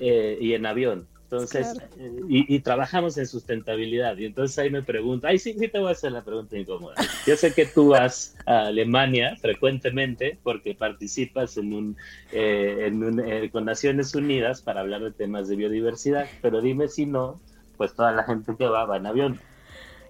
eh, 0.00 0.38
y 0.40 0.54
en 0.54 0.66
avión. 0.66 1.06
Entonces, 1.34 1.76
eh, 1.98 2.20
y, 2.28 2.58
trabajamos 2.60 3.18
en 3.18 3.26
sustentabilidad. 3.26 4.16
Y 4.16 4.26
entonces 4.26 4.58
ahí 4.58 4.70
me 4.70 4.82
pregunto, 4.82 5.26
ay, 5.26 5.38
sí, 5.38 5.54
sí 5.58 5.68
te 5.68 5.78
voy 5.78 5.88
a 5.88 5.92
hacer 5.92 6.12
la 6.12 6.22
pregunta 6.22 6.56
incómoda. 6.56 6.94
Yo 7.26 7.36
sé 7.36 7.52
que 7.52 7.66
tú 7.66 7.88
vas 7.88 8.36
a 8.46 8.66
Alemania 8.66 9.36
frecuentemente 9.40 10.38
porque 10.42 10.74
participas 10.74 11.56
en 11.56 11.72
un, 11.72 11.96
eh, 12.32 12.84
en 12.86 13.02
un 13.02 13.20
eh, 13.20 13.50
con 13.50 13.64
Naciones 13.64 14.14
Unidas 14.14 14.62
para 14.62 14.80
hablar 14.80 15.02
de 15.02 15.12
temas 15.12 15.48
de 15.48 15.56
biodiversidad, 15.56 16.26
pero 16.40 16.60
dime 16.60 16.88
si 16.88 17.06
no, 17.06 17.40
pues 17.76 17.94
toda 17.94 18.12
la 18.12 18.24
gente 18.24 18.54
que 18.56 18.66
va 18.66 18.84
va 18.84 18.96
en 18.96 19.06
avión. 19.06 19.40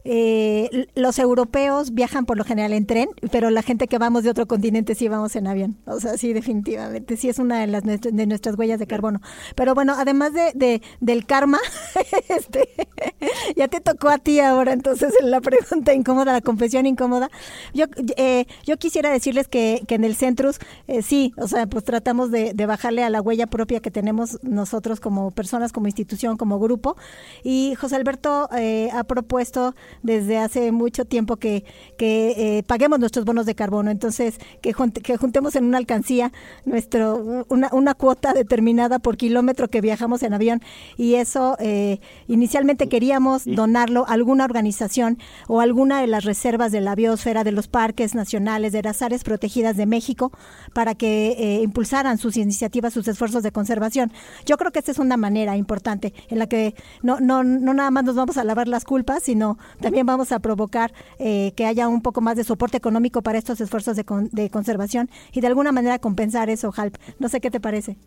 Eh, 0.04 0.86
los 0.94 1.18
europeos 1.18 1.94
viajan 1.94 2.26
por 2.26 2.36
lo 2.36 2.44
general 2.44 2.72
en 2.72 2.86
tren, 2.86 3.08
pero 3.30 3.50
la 3.50 3.62
gente 3.62 3.88
que 3.88 3.98
vamos 3.98 4.22
de 4.22 4.30
otro 4.30 4.46
continente 4.46 4.94
sí 4.94 5.08
vamos 5.08 5.34
en 5.36 5.46
avión. 5.46 5.76
O 5.86 5.98
sea, 6.00 6.16
sí, 6.18 6.32
definitivamente, 6.32 7.16
sí 7.16 7.28
es 7.28 7.38
una 7.38 7.60
de, 7.60 7.66
las, 7.66 7.82
de 7.84 8.26
nuestras 8.26 8.58
huellas 8.58 8.78
de 8.78 8.86
carbono. 8.86 9.20
Pero 9.54 9.74
bueno, 9.74 9.94
además 9.96 10.32
de, 10.32 10.52
de 10.54 10.82
del 11.00 11.26
karma, 11.26 11.58
este, 12.28 12.68
ya 13.56 13.68
te 13.68 13.80
tocó 13.80 14.08
a 14.08 14.18
ti 14.18 14.40
ahora, 14.40 14.72
entonces 14.72 15.14
la 15.22 15.40
pregunta 15.40 15.94
incómoda, 15.94 16.32
la 16.32 16.40
confesión 16.40 16.86
incómoda. 16.86 17.30
Yo, 17.72 17.86
eh, 18.16 18.46
yo 18.64 18.76
quisiera 18.76 19.10
decirles 19.10 19.48
que, 19.48 19.82
que 19.86 19.94
en 19.94 20.04
el 20.04 20.16
Centrus, 20.16 20.58
eh, 20.86 21.02
sí, 21.02 21.32
o 21.36 21.48
sea, 21.48 21.66
pues 21.66 21.84
tratamos 21.84 22.30
de, 22.30 22.52
de 22.54 22.66
bajarle 22.66 23.04
a 23.04 23.10
la 23.10 23.20
huella 23.20 23.46
propia 23.46 23.80
que 23.80 23.90
tenemos 23.90 24.38
nosotros 24.42 25.00
como 25.00 25.30
personas, 25.30 25.72
como 25.72 25.86
institución, 25.86 26.36
como 26.36 26.58
grupo. 26.58 26.96
Y 27.42 27.74
José 27.76 27.96
Alberto 27.96 28.48
eh, 28.56 28.90
ha 28.92 29.04
propuesto 29.04 29.74
desde 30.02 30.38
hace 30.38 30.72
mucho 30.72 31.04
tiempo 31.04 31.36
que, 31.36 31.64
que 31.96 32.58
eh, 32.58 32.62
paguemos 32.62 32.98
nuestros 32.98 33.24
bonos 33.24 33.46
de 33.46 33.54
carbono, 33.54 33.90
entonces 33.90 34.38
que, 34.60 34.74
que 35.02 35.16
juntemos 35.16 35.56
en 35.56 35.64
una 35.64 35.78
alcancía 35.78 36.32
nuestro 36.64 37.44
una, 37.48 37.68
una, 37.72 37.94
cuota 37.94 38.32
determinada 38.32 38.98
por 38.98 39.16
kilómetro 39.16 39.68
que 39.68 39.80
viajamos 39.80 40.22
en 40.22 40.34
avión. 40.34 40.62
Y 40.96 41.14
eso 41.14 41.56
eh, 41.60 42.00
inicialmente 42.28 42.88
queríamos 42.88 43.44
donarlo 43.44 44.04
a 44.08 44.12
alguna 44.12 44.44
organización 44.44 45.18
o 45.48 45.60
alguna 45.60 46.00
de 46.00 46.06
las 46.06 46.24
reservas 46.24 46.72
de 46.72 46.80
la 46.80 46.94
biosfera, 46.94 47.44
de 47.44 47.52
los 47.52 47.68
parques 47.68 48.14
nacionales, 48.14 48.72
de 48.72 48.82
las 48.82 49.02
áreas 49.02 49.24
protegidas 49.24 49.76
de 49.76 49.86
México 49.86 50.32
para 50.72 50.94
que 50.94 51.32
eh, 51.38 51.62
impulsaran 51.62 52.18
sus 52.18 52.36
iniciativas, 52.36 52.92
sus 52.92 53.08
esfuerzos 53.08 53.42
de 53.42 53.52
conservación. 53.52 54.12
Yo 54.46 54.56
creo 54.56 54.72
que 54.72 54.78
esta 54.78 54.92
es 54.92 54.98
una 54.98 55.16
manera 55.16 55.56
importante 55.56 56.12
en 56.28 56.38
la 56.38 56.46
que 56.46 56.74
no, 57.02 57.20
no, 57.20 57.44
no 57.44 57.74
nada 57.74 57.90
más 57.90 58.04
nos 58.04 58.16
vamos 58.16 58.36
a 58.36 58.44
lavar 58.44 58.68
las 58.68 58.84
culpas, 58.84 59.22
sino 59.22 59.58
también 59.84 60.06
vamos 60.06 60.32
a 60.32 60.38
provocar 60.38 60.94
eh, 61.18 61.52
que 61.56 61.66
haya 61.66 61.88
un 61.88 62.00
poco 62.00 62.22
más 62.22 62.38
de 62.38 62.44
soporte 62.44 62.78
económico 62.78 63.20
para 63.20 63.36
estos 63.36 63.60
esfuerzos 63.60 63.96
de, 63.96 64.04
de 64.32 64.48
conservación 64.48 65.10
y 65.30 65.42
de 65.42 65.46
alguna 65.46 65.72
manera 65.72 65.98
compensar 65.98 66.48
eso, 66.48 66.72
Halp. 66.74 66.96
No 67.18 67.28
sé 67.28 67.42
qué 67.42 67.50
te 67.50 67.60
parece. 67.60 67.98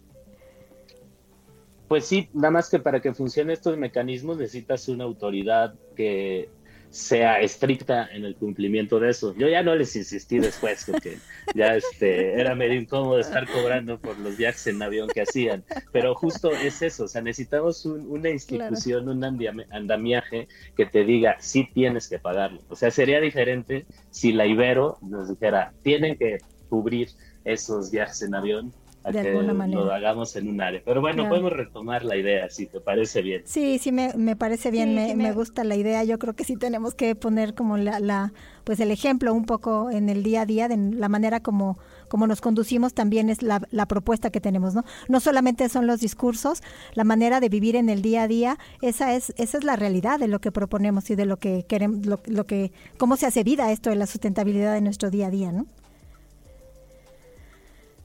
Pues 1.88 2.06
sí, 2.06 2.30
nada 2.34 2.50
más 2.50 2.72
que 2.72 2.80
para 2.80 3.00
que 3.00 3.14
funcionen 3.14 3.54
estos 3.54 3.78
mecanismos 3.78 4.38
necesitas 4.40 4.90
una 4.90 5.04
autoridad 5.04 5.76
que 5.96 6.50
sea 6.98 7.40
estricta 7.42 8.10
en 8.12 8.26
el 8.26 8.36
cumplimiento 8.36 9.00
de 9.00 9.12
eso. 9.12 9.36
Yo 9.38 9.48
ya 9.48 9.62
no 9.62 9.76
les 9.76 9.96
insistí 9.96 10.40
después 10.40 10.84
porque 10.90 11.20
ya 11.54 11.76
este 11.76 12.34
era 12.40 12.56
medio 12.56 12.82
incómodo 12.82 13.20
estar 13.20 13.48
cobrando 13.48 14.00
por 14.00 14.18
los 14.18 14.36
viajes 14.36 14.66
en 14.66 14.82
avión 14.82 15.08
que 15.08 15.22
hacían, 15.22 15.64
pero 15.92 16.16
justo 16.16 16.52
es 16.52 16.82
eso, 16.82 17.04
o 17.04 17.08
sea, 17.08 17.22
necesitamos 17.22 17.86
una 17.86 18.30
institución, 18.30 19.08
un 19.10 19.24
andamiaje 19.24 20.48
que 20.76 20.88
te 20.88 21.04
diga 21.04 21.38
si 21.40 21.66
tienes 21.72 22.10
que 22.10 22.18
pagarlo. 22.18 22.62
O 22.68 22.76
sea, 22.76 22.90
sería 22.90 23.22
diferente 23.22 23.86
si 24.10 24.34
la 24.34 24.48
Ibero 24.48 24.98
nos 25.02 25.30
dijera, 25.30 25.74
tienen 25.84 26.18
que 26.18 26.40
cubrir 26.68 27.10
esos 27.46 27.92
viajes 27.92 28.24
en 28.24 28.34
avión 28.34 28.74
de 29.12 29.20
alguna 29.20 29.54
manera. 29.54 29.82
lo 29.82 29.92
hagamos 29.92 30.36
en 30.36 30.50
un 30.50 30.62
área. 30.62 30.82
Pero 30.84 31.02
bueno, 31.02 31.28
podemos 31.30 31.54
retomar 31.54 32.04
la 32.04 32.16
idea, 32.16 32.50
si 32.50 32.66
te 32.66 32.80
parece 32.80 33.22
bien. 33.22 33.42
Sí, 33.46 33.80
sí, 33.80 33.92
me, 33.92 34.14
me 34.16 34.36
parece 34.36 34.72
bien, 34.72 34.96
me, 34.96 35.16
me... 35.16 35.32
gusta 35.32 35.64
la 35.64 35.76
idea. 35.76 36.04
Yo 36.04 36.20
creo 36.20 36.36
que 36.36 36.44
sí 36.44 36.58
tenemos 36.58 36.96
que 36.96 37.16
poner 37.16 37.54
como 37.54 37.78
la, 37.78 38.00
la, 38.00 38.34
pues 38.64 38.80
el 38.80 38.92
ejemplo 38.92 39.34
un 39.34 39.46
poco 39.46 39.90
en 39.92 40.10
el 40.10 40.24
día 40.24 40.42
a 40.42 40.46
día, 40.46 40.68
de 40.68 40.78
la 40.78 41.10
manera 41.10 41.40
como, 41.40 41.78
como 42.08 42.28
nos 42.28 42.42
conducimos 42.42 42.94
también 42.94 43.30
es 43.30 43.42
la, 43.42 43.62
la 43.72 43.86
propuesta 43.86 44.30
que 44.30 44.42
tenemos, 44.42 44.74
¿no? 44.74 44.84
No 45.08 45.20
solamente 45.20 45.70
son 45.70 45.88
los 45.88 46.00
discursos, 46.00 46.62
la 46.94 47.04
manera 47.04 47.40
de 47.40 47.50
vivir 47.50 47.76
en 47.76 47.90
el 47.90 48.02
día 48.02 48.24
a 48.24 48.28
día, 48.28 48.58
esa 48.82 49.16
es, 49.16 49.34
esa 49.38 49.58
es 49.58 49.64
la 49.64 49.76
realidad 49.76 50.20
de 50.20 50.28
lo 50.28 50.40
que 50.40 50.52
proponemos 50.52 51.10
y 51.10 51.16
de 51.16 51.26
lo 51.26 51.38
que 51.38 51.66
queremos, 51.68 52.06
lo, 52.06 52.20
lo 52.26 52.46
que, 52.46 52.72
cómo 52.98 53.16
se 53.18 53.26
hace 53.26 53.44
vida 53.44 53.72
esto 53.72 53.90
de 53.90 53.96
la 53.96 54.08
sustentabilidad 54.08 54.74
de 54.74 54.82
nuestro 54.82 55.10
día 55.10 55.28
a 55.28 55.30
día, 55.32 55.52
¿no? 55.52 55.66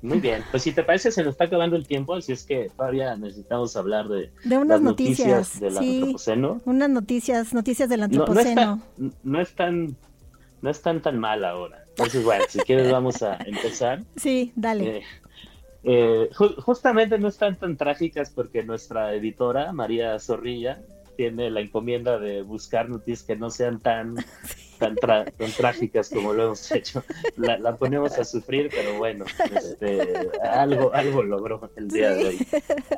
Muy 0.02 0.18
bien, 0.18 0.42
pues 0.50 0.64
si 0.64 0.72
te 0.72 0.82
parece 0.82 1.12
se 1.12 1.22
nos 1.22 1.34
está 1.34 1.44
acabando 1.44 1.76
el 1.76 1.86
tiempo, 1.86 2.14
así 2.14 2.32
es 2.32 2.44
que 2.44 2.70
todavía 2.76 3.14
necesitamos 3.16 3.76
hablar 3.76 4.08
de, 4.08 4.32
unas 4.46 4.66
las 4.66 4.80
noticias, 4.80 5.60
del 5.60 5.78
antropoceno. 5.78 6.60
Unas 6.64 6.90
noticias, 6.90 7.54
noticias 7.54 7.88
del 7.88 8.02
antropoceno. 8.02 8.82
No, 9.22 9.40
es 9.40 9.54
tan, 9.54 9.96
no 10.60 10.70
están 10.70 11.00
tan 11.02 11.20
mal 11.20 11.44
ahora. 11.44 11.84
Entonces, 11.90 12.24
bueno, 12.24 12.44
si 12.48 12.58
quieres 12.60 12.90
vamos 12.90 13.22
a 13.22 13.36
empezar. 13.46 14.02
Sí, 14.16 14.52
dale. 14.56 14.98
Eh, 14.98 15.02
eh, 15.84 16.30
justamente 16.32 17.18
no 17.18 17.28
están 17.28 17.56
tan 17.56 17.76
trágicas 17.76 18.30
porque 18.30 18.64
nuestra 18.64 19.14
editora, 19.14 19.72
María 19.72 20.18
Zorrilla, 20.18 20.82
tiene 21.16 21.50
la 21.50 21.60
encomienda 21.60 22.18
de 22.18 22.42
buscar 22.42 22.88
noticias 22.88 23.22
que 23.22 23.36
no 23.36 23.50
sean 23.50 23.78
tan, 23.78 24.16
tan, 24.82 25.24
trágicas 25.56 26.10
como 26.10 26.32
lo 26.32 26.44
hemos 26.44 26.70
hecho. 26.72 27.02
La, 27.36 27.76
ponemos 27.76 28.18
a 28.18 28.24
sufrir, 28.24 28.70
pero 28.70 28.98
bueno, 28.98 29.24
este, 29.54 30.30
algo, 30.42 30.92
algo 30.94 31.22
logró 31.22 31.70
el 31.76 31.88
día 31.88 32.12
de 32.14 32.26
hoy. 32.26 32.46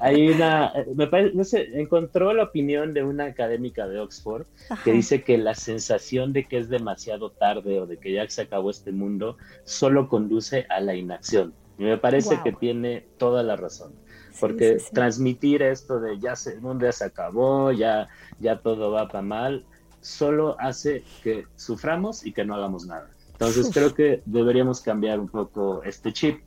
Hay 0.00 0.28
una, 0.28 0.72
me 0.94 1.06
parece, 1.06 1.34
no 1.34 1.44
sé, 1.44 1.68
encontró 1.74 2.32
la 2.32 2.44
opinión 2.44 2.94
de 2.94 3.02
una 3.02 3.24
académica 3.26 3.86
de 3.86 4.00
Oxford 4.00 4.46
que 4.84 4.92
dice 4.92 5.22
que 5.22 5.38
la 5.38 5.54
sensación 5.54 6.32
de 6.32 6.44
que 6.44 6.58
es 6.58 6.68
demasiado 6.68 7.30
tarde 7.30 7.80
o 7.80 7.86
de 7.86 7.98
que 7.98 8.12
ya 8.12 8.28
se 8.28 8.42
acabó 8.42 8.70
este 8.70 8.92
mundo 8.92 9.36
solo 9.64 10.08
conduce 10.08 10.66
a 10.68 10.80
la 10.80 10.94
inacción. 10.94 11.54
Y 11.78 11.84
me 11.84 11.98
parece 11.98 12.40
que 12.44 12.52
tiene 12.52 13.06
toda 13.18 13.42
la 13.42 13.56
razón 13.56 14.04
porque 14.40 14.78
transmitir 14.92 15.62
esto 15.62 16.00
de 16.00 16.18
ya 16.18 16.36
se, 16.36 16.54
el 16.54 16.60
mundo 16.60 16.86
ya 16.86 16.92
se 16.92 17.04
acabó, 17.04 17.72
ya, 17.72 18.08
ya 18.40 18.58
todo 18.58 18.90
va 18.90 19.08
para 19.08 19.22
mal, 19.22 19.64
solo 20.04 20.56
hace 20.60 21.02
que 21.22 21.46
suframos 21.56 22.26
y 22.26 22.32
que 22.32 22.44
no 22.44 22.54
hagamos 22.54 22.86
nada. 22.86 23.10
Entonces 23.32 23.70
creo 23.72 23.94
que 23.94 24.22
deberíamos 24.26 24.80
cambiar 24.80 25.18
un 25.18 25.28
poco 25.28 25.82
este 25.82 26.12
chip 26.12 26.40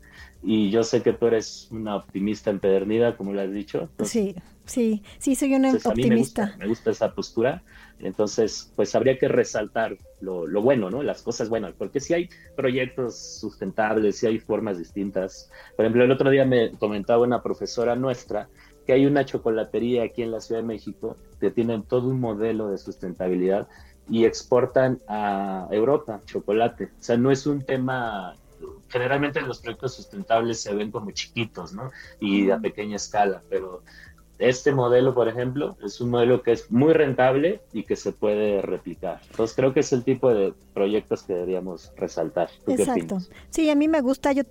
y 0.44 0.70
yo 0.70 0.84
sé 0.84 1.02
que 1.02 1.14
tú 1.14 1.28
eres 1.28 1.68
una 1.72 1.96
optimista 1.96 2.50
empedernida, 2.50 3.18
como 3.18 3.34
lo 3.34 3.42
has 3.42 3.52
dicho. 3.52 3.90
sí, 4.04 4.36
sí, 4.66 5.04
sí, 5.18 5.36
soy 5.36 5.56
una 5.56 5.74
optimista. 5.74 6.56
me, 6.60 6.68
gusta, 6.68 6.92
esa 6.92 7.14
postura. 7.14 7.64
Entonces, 8.00 8.72
pues 8.76 8.94
habría 8.94 9.18
que 9.18 9.28
resaltar 9.28 9.98
lo, 10.22 10.46
lo, 10.46 10.62
bueno, 10.62 10.92
¿no? 10.92 11.02
Las 11.02 11.24
cosas 11.24 11.50
buenas, 11.50 11.74
porque 11.74 12.00
si 12.00 12.14
hay 12.14 12.30
proyectos 12.56 13.18
sustentables, 13.18 14.18
si 14.18 14.28
hay 14.28 14.38
formas 14.38 14.78
distintas. 14.78 15.50
Por 15.76 15.86
ejemplo, 15.86 16.04
el 16.04 16.12
otro 16.12 16.30
día 16.30 16.46
me 16.46 16.72
comentaba 16.74 17.24
una 17.24 17.42
profesora 17.42 17.96
nuestra 17.96 18.50
que 18.88 18.94
hay 18.94 19.06
una 19.06 19.26
chocolatería 19.26 20.04
aquí 20.04 20.24
en 20.24 20.32
la 20.32 20.40
Ciudad 20.40 20.62
de 20.62 20.68
México 20.68 21.18
que 21.42 21.52
tienen 21.52 21.84
todo 21.84 22.08
un 22.08 22.22
modelo 22.22 22.70
de 22.70 22.78
sustentabilidad 22.78 23.68
y 24.10 24.24
exportan 24.24 25.00
a 25.10 25.68
Europa 25.70 26.22
chocolate. 26.26 26.86
O 26.86 27.04
sea, 27.04 27.18
no 27.18 27.30
es 27.30 27.46
un 27.46 27.62
tema 27.62 28.36
generalmente 28.90 29.42
los 29.42 29.60
proyectos 29.60 29.96
sustentables 29.96 30.62
se 30.62 30.74
ven 30.74 30.90
como 30.90 31.12
chiquitos, 31.12 31.74
¿no? 31.74 31.92
Y 32.22 32.50
a 32.50 32.60
pequeña 32.60 32.96
escala, 32.96 33.44
pero 33.50 33.84
este 34.40 34.72
modelo, 34.72 35.14
por 35.14 35.28
ejemplo, 35.28 35.78
es 35.84 36.00
un 36.00 36.12
modelo 36.12 36.44
que 36.44 36.52
es 36.52 36.72
muy 36.72 36.94
rentable 36.94 37.62
y 37.74 37.84
que 37.84 37.96
se 37.96 38.12
puede 38.12 38.62
replicar. 38.62 39.20
Entonces 39.32 39.56
creo 39.56 39.74
que 39.74 39.80
es 39.80 39.92
el 39.94 40.04
tipo 40.04 40.34
de 40.34 40.54
proyectos 40.74 41.24
que 41.24 41.34
deberíamos 41.34 41.92
resaltar. 41.98 42.50
Exacto. 42.68 43.18
Sí, 43.50 43.70
a 43.70 43.76
mí 43.76 43.88
me 43.88 44.02
gusta, 44.02 44.32
yo, 44.34 44.44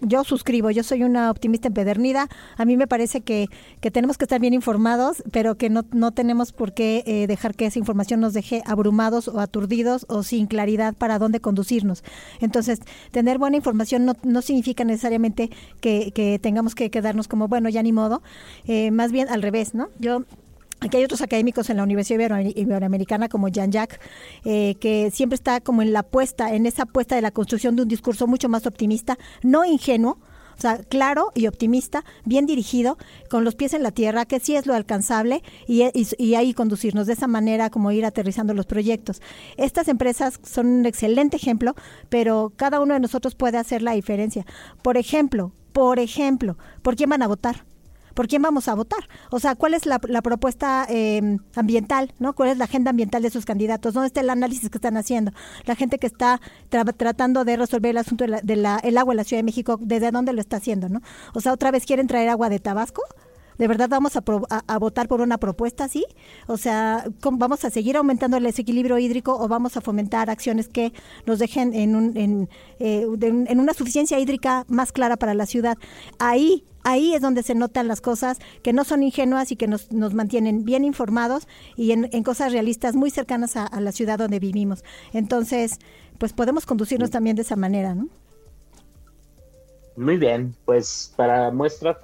yo 0.00 0.24
suscribo, 0.24 0.70
yo 0.70 0.82
soy 0.82 1.02
una 1.02 1.30
optimista 1.30 1.68
empedernida. 1.68 2.28
A 2.56 2.64
mí 2.64 2.76
me 2.76 2.86
parece 2.86 3.20
que, 3.20 3.48
que 3.80 3.90
tenemos 3.90 4.16
que 4.16 4.24
estar 4.24 4.40
bien 4.40 4.54
informados, 4.54 5.22
pero 5.32 5.56
que 5.56 5.68
no, 5.68 5.84
no 5.92 6.12
tenemos 6.12 6.52
por 6.52 6.72
qué 6.72 7.04
eh, 7.06 7.26
dejar 7.26 7.54
que 7.54 7.66
esa 7.66 7.78
información 7.78 8.20
nos 8.20 8.32
deje 8.32 8.62
abrumados 8.64 9.28
o 9.28 9.40
aturdidos 9.40 10.06
o 10.08 10.22
sin 10.22 10.46
claridad 10.46 10.94
para 10.94 11.18
dónde 11.18 11.40
conducirnos. 11.40 12.02
Entonces, 12.40 12.80
tener 13.10 13.38
buena 13.38 13.56
información 13.56 14.06
no, 14.06 14.14
no 14.22 14.40
significa 14.40 14.84
necesariamente 14.84 15.50
que, 15.80 16.12
que 16.12 16.38
tengamos 16.38 16.74
que 16.74 16.90
quedarnos 16.90 17.28
como, 17.28 17.46
bueno, 17.48 17.68
ya 17.68 17.82
ni 17.82 17.92
modo. 17.92 18.22
Eh, 18.66 18.85
eh, 18.86 18.90
más 18.90 19.12
bien 19.12 19.28
al 19.28 19.42
revés, 19.42 19.74
¿no? 19.74 19.88
Yo 19.98 20.24
Aquí 20.80 20.98
hay 20.98 21.04
otros 21.04 21.22
académicos 21.22 21.70
en 21.70 21.78
la 21.78 21.82
Universidad 21.82 22.20
Iberoamericana 22.54 23.30
como 23.30 23.48
Jean 23.48 23.72
Jacques, 23.72 23.98
eh, 24.44 24.74
que 24.78 25.10
siempre 25.10 25.34
está 25.34 25.62
como 25.62 25.80
en 25.80 25.94
la 25.94 26.00
apuesta, 26.00 26.54
en 26.54 26.66
esa 26.66 26.82
apuesta 26.82 27.16
de 27.16 27.22
la 27.22 27.30
construcción 27.30 27.76
de 27.76 27.82
un 27.82 27.88
discurso 27.88 28.26
mucho 28.26 28.50
más 28.50 28.66
optimista, 28.66 29.16
no 29.42 29.64
ingenuo, 29.64 30.18
o 30.56 30.60
sea, 30.60 30.78
claro 30.78 31.32
y 31.34 31.46
optimista, 31.46 32.04
bien 32.24 32.44
dirigido, 32.44 32.98
con 33.30 33.42
los 33.42 33.54
pies 33.54 33.72
en 33.72 33.82
la 33.82 33.90
tierra, 33.90 34.26
que 34.26 34.38
sí 34.38 34.54
es 34.54 34.66
lo 34.66 34.74
alcanzable 34.74 35.42
y, 35.66 35.82
y, 36.18 36.34
ahí 36.34 36.52
conducirnos 36.52 37.06
de 37.06 37.14
esa 37.14 37.26
manera 37.26 37.70
como 37.70 37.90
ir 37.90 38.04
aterrizando 38.04 38.52
los 38.52 38.66
proyectos. 38.66 39.22
Estas 39.56 39.88
empresas 39.88 40.40
son 40.42 40.66
un 40.66 40.86
excelente 40.86 41.36
ejemplo, 41.36 41.74
pero 42.10 42.52
cada 42.54 42.80
uno 42.80 42.94
de 42.94 43.00
nosotros 43.00 43.34
puede 43.34 43.58
hacer 43.58 43.82
la 43.82 43.92
diferencia. 43.92 44.44
Por 44.82 44.98
ejemplo, 44.98 45.52
por 45.72 45.98
ejemplo, 45.98 46.56
¿por 46.82 46.96
quién 46.96 47.10
van 47.10 47.22
a 47.22 47.28
votar? 47.28 47.64
Por 48.16 48.26
quién 48.26 48.42
vamos 48.42 48.66
a 48.66 48.74
votar. 48.74 49.08
O 49.30 49.38
sea, 49.38 49.54
cuál 49.54 49.74
es 49.74 49.86
la, 49.86 49.98
propuesta 49.98 50.86
eh, 50.88 51.38
ambiental, 51.54 52.12
¿no? 52.18 52.34
¿Cuál 52.34 52.48
es 52.48 52.58
la 52.58 52.64
agenda 52.64 52.90
ambiental 52.90 53.22
de 53.22 53.30
sus 53.30 53.44
candidatos? 53.44 53.94
¿Dónde 53.94 54.08
está 54.08 54.22
el 54.22 54.30
análisis 54.30 54.70
que 54.70 54.78
están 54.78 54.96
haciendo? 54.96 55.30
La 55.66 55.76
gente 55.76 55.98
que 55.98 56.08
está 56.08 56.40
tratando 56.96 57.44
de 57.44 57.56
resolver 57.56 57.90
el 57.90 57.98
asunto 57.98 58.24
del 58.24 58.42
de 58.42 58.66
agua 58.98 59.12
en 59.12 59.16
la 59.16 59.24
Ciudad 59.24 59.40
de 59.40 59.44
México, 59.44 59.78
¿desde 59.80 60.10
dónde 60.10 60.32
lo 60.32 60.40
está 60.40 60.56
haciendo, 60.56 60.88
no? 60.88 61.02
O 61.34 61.40
sea, 61.40 61.52
otra 61.52 61.70
vez 61.70 61.84
quieren 61.84 62.06
traer 62.06 62.30
agua 62.30 62.48
de 62.48 62.58
Tabasco 62.58 63.02
¿De 63.58 63.68
verdad 63.68 63.88
vamos 63.88 64.16
a, 64.16 64.22
a, 64.66 64.78
votar 64.78 65.08
por 65.08 65.20
una 65.20 65.38
propuesta 65.38 65.84
así? 65.84 66.04
O 66.46 66.56
sea, 66.56 67.04
¿vamos 67.22 67.64
a 67.64 67.70
seguir 67.70 67.96
aumentando 67.96 68.36
el 68.36 68.44
desequilibrio 68.44 68.98
hídrico 68.98 69.36
o 69.38 69.48
vamos 69.48 69.76
a 69.76 69.80
fomentar 69.80 70.30
acciones 70.30 70.68
que 70.68 70.92
nos 71.26 71.38
dejen 71.38 71.74
en, 71.74 71.96
un, 71.96 72.16
en, 72.16 72.48
eh, 72.78 73.06
en 73.20 73.60
una 73.60 73.74
suficiencia 73.74 74.18
hídrica 74.18 74.64
más 74.68 74.92
clara 74.92 75.16
para 75.16 75.34
la 75.34 75.46
ciudad? 75.46 75.78
Ahí 76.18 76.64
ahí 76.86 77.14
es 77.14 77.20
donde 77.20 77.42
se 77.42 77.56
notan 77.56 77.88
las 77.88 78.00
cosas 78.00 78.38
que 78.62 78.72
no 78.72 78.84
son 78.84 79.02
ingenuas 79.02 79.50
y 79.50 79.56
que 79.56 79.66
nos, 79.66 79.90
nos 79.90 80.14
mantienen 80.14 80.64
bien 80.64 80.84
informados 80.84 81.48
y 81.76 81.90
en, 81.90 82.22
cosas 82.22 82.52
realistas 82.52 82.94
muy 82.94 83.10
cercanas 83.10 83.56
a, 83.56 83.80
la 83.80 83.90
ciudad 83.90 84.18
donde 84.18 84.38
vivimos. 84.38 84.84
Entonces, 85.12 85.78
pues 86.18 86.32
podemos 86.32 86.64
conducirnos 86.64 87.10
también 87.10 87.34
de 87.34 87.42
esa 87.42 87.56
manera, 87.56 87.94
¿no? 87.94 88.08
Muy 89.96 90.18
bien, 90.18 90.54
pues 90.64 91.12
para 91.16 91.50
muestra 91.50 91.98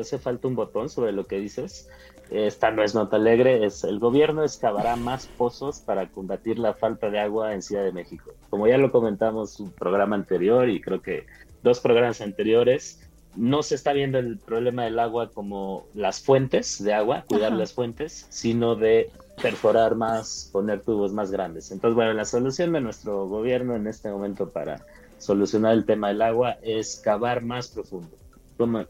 hace 0.00 0.18
falta 0.18 0.48
un 0.48 0.56
botón 0.56 0.88
sobre 0.88 1.12
lo 1.12 1.26
que 1.26 1.38
dices. 1.38 1.88
Esta 2.30 2.72
no 2.72 2.82
es 2.82 2.92
nota 2.92 3.16
alegre, 3.16 3.64
es 3.64 3.84
el 3.84 4.00
gobierno 4.00 4.42
excavará 4.42 4.96
más 4.96 5.28
pozos 5.28 5.78
para 5.78 6.08
combatir 6.08 6.58
la 6.58 6.74
falta 6.74 7.08
de 7.08 7.20
agua 7.20 7.54
en 7.54 7.62
Ciudad 7.62 7.84
de 7.84 7.92
México. 7.92 8.32
Como 8.50 8.66
ya 8.66 8.78
lo 8.78 8.90
comentamos 8.90 9.60
en 9.60 9.66
un 9.66 9.72
programa 9.72 10.16
anterior 10.16 10.68
y 10.68 10.80
creo 10.80 11.00
que 11.00 11.26
dos 11.62 11.78
programas 11.78 12.20
anteriores, 12.20 13.08
no 13.36 13.62
se 13.62 13.74
está 13.76 13.92
viendo 13.92 14.18
el 14.18 14.38
problema 14.38 14.84
del 14.84 14.98
agua 14.98 15.30
como 15.30 15.86
las 15.94 16.20
fuentes 16.20 16.82
de 16.82 16.94
agua, 16.94 17.24
cuidar 17.28 17.52
las 17.52 17.72
fuentes, 17.72 18.26
sino 18.30 18.74
de 18.74 19.10
perforar 19.40 19.94
más, 19.94 20.48
poner 20.52 20.80
tubos 20.80 21.12
más 21.12 21.30
grandes. 21.30 21.70
Entonces, 21.70 21.94
bueno, 21.94 22.12
la 22.14 22.24
solución 22.24 22.72
de 22.72 22.80
nuestro 22.80 23.26
gobierno 23.28 23.76
en 23.76 23.86
este 23.86 24.10
momento 24.10 24.48
para 24.48 24.84
solucionar 25.18 25.72
el 25.72 25.84
tema 25.84 26.08
del 26.08 26.22
agua 26.22 26.58
es 26.62 27.00
cavar 27.02 27.42
más 27.42 27.68
profundo. 27.68 28.16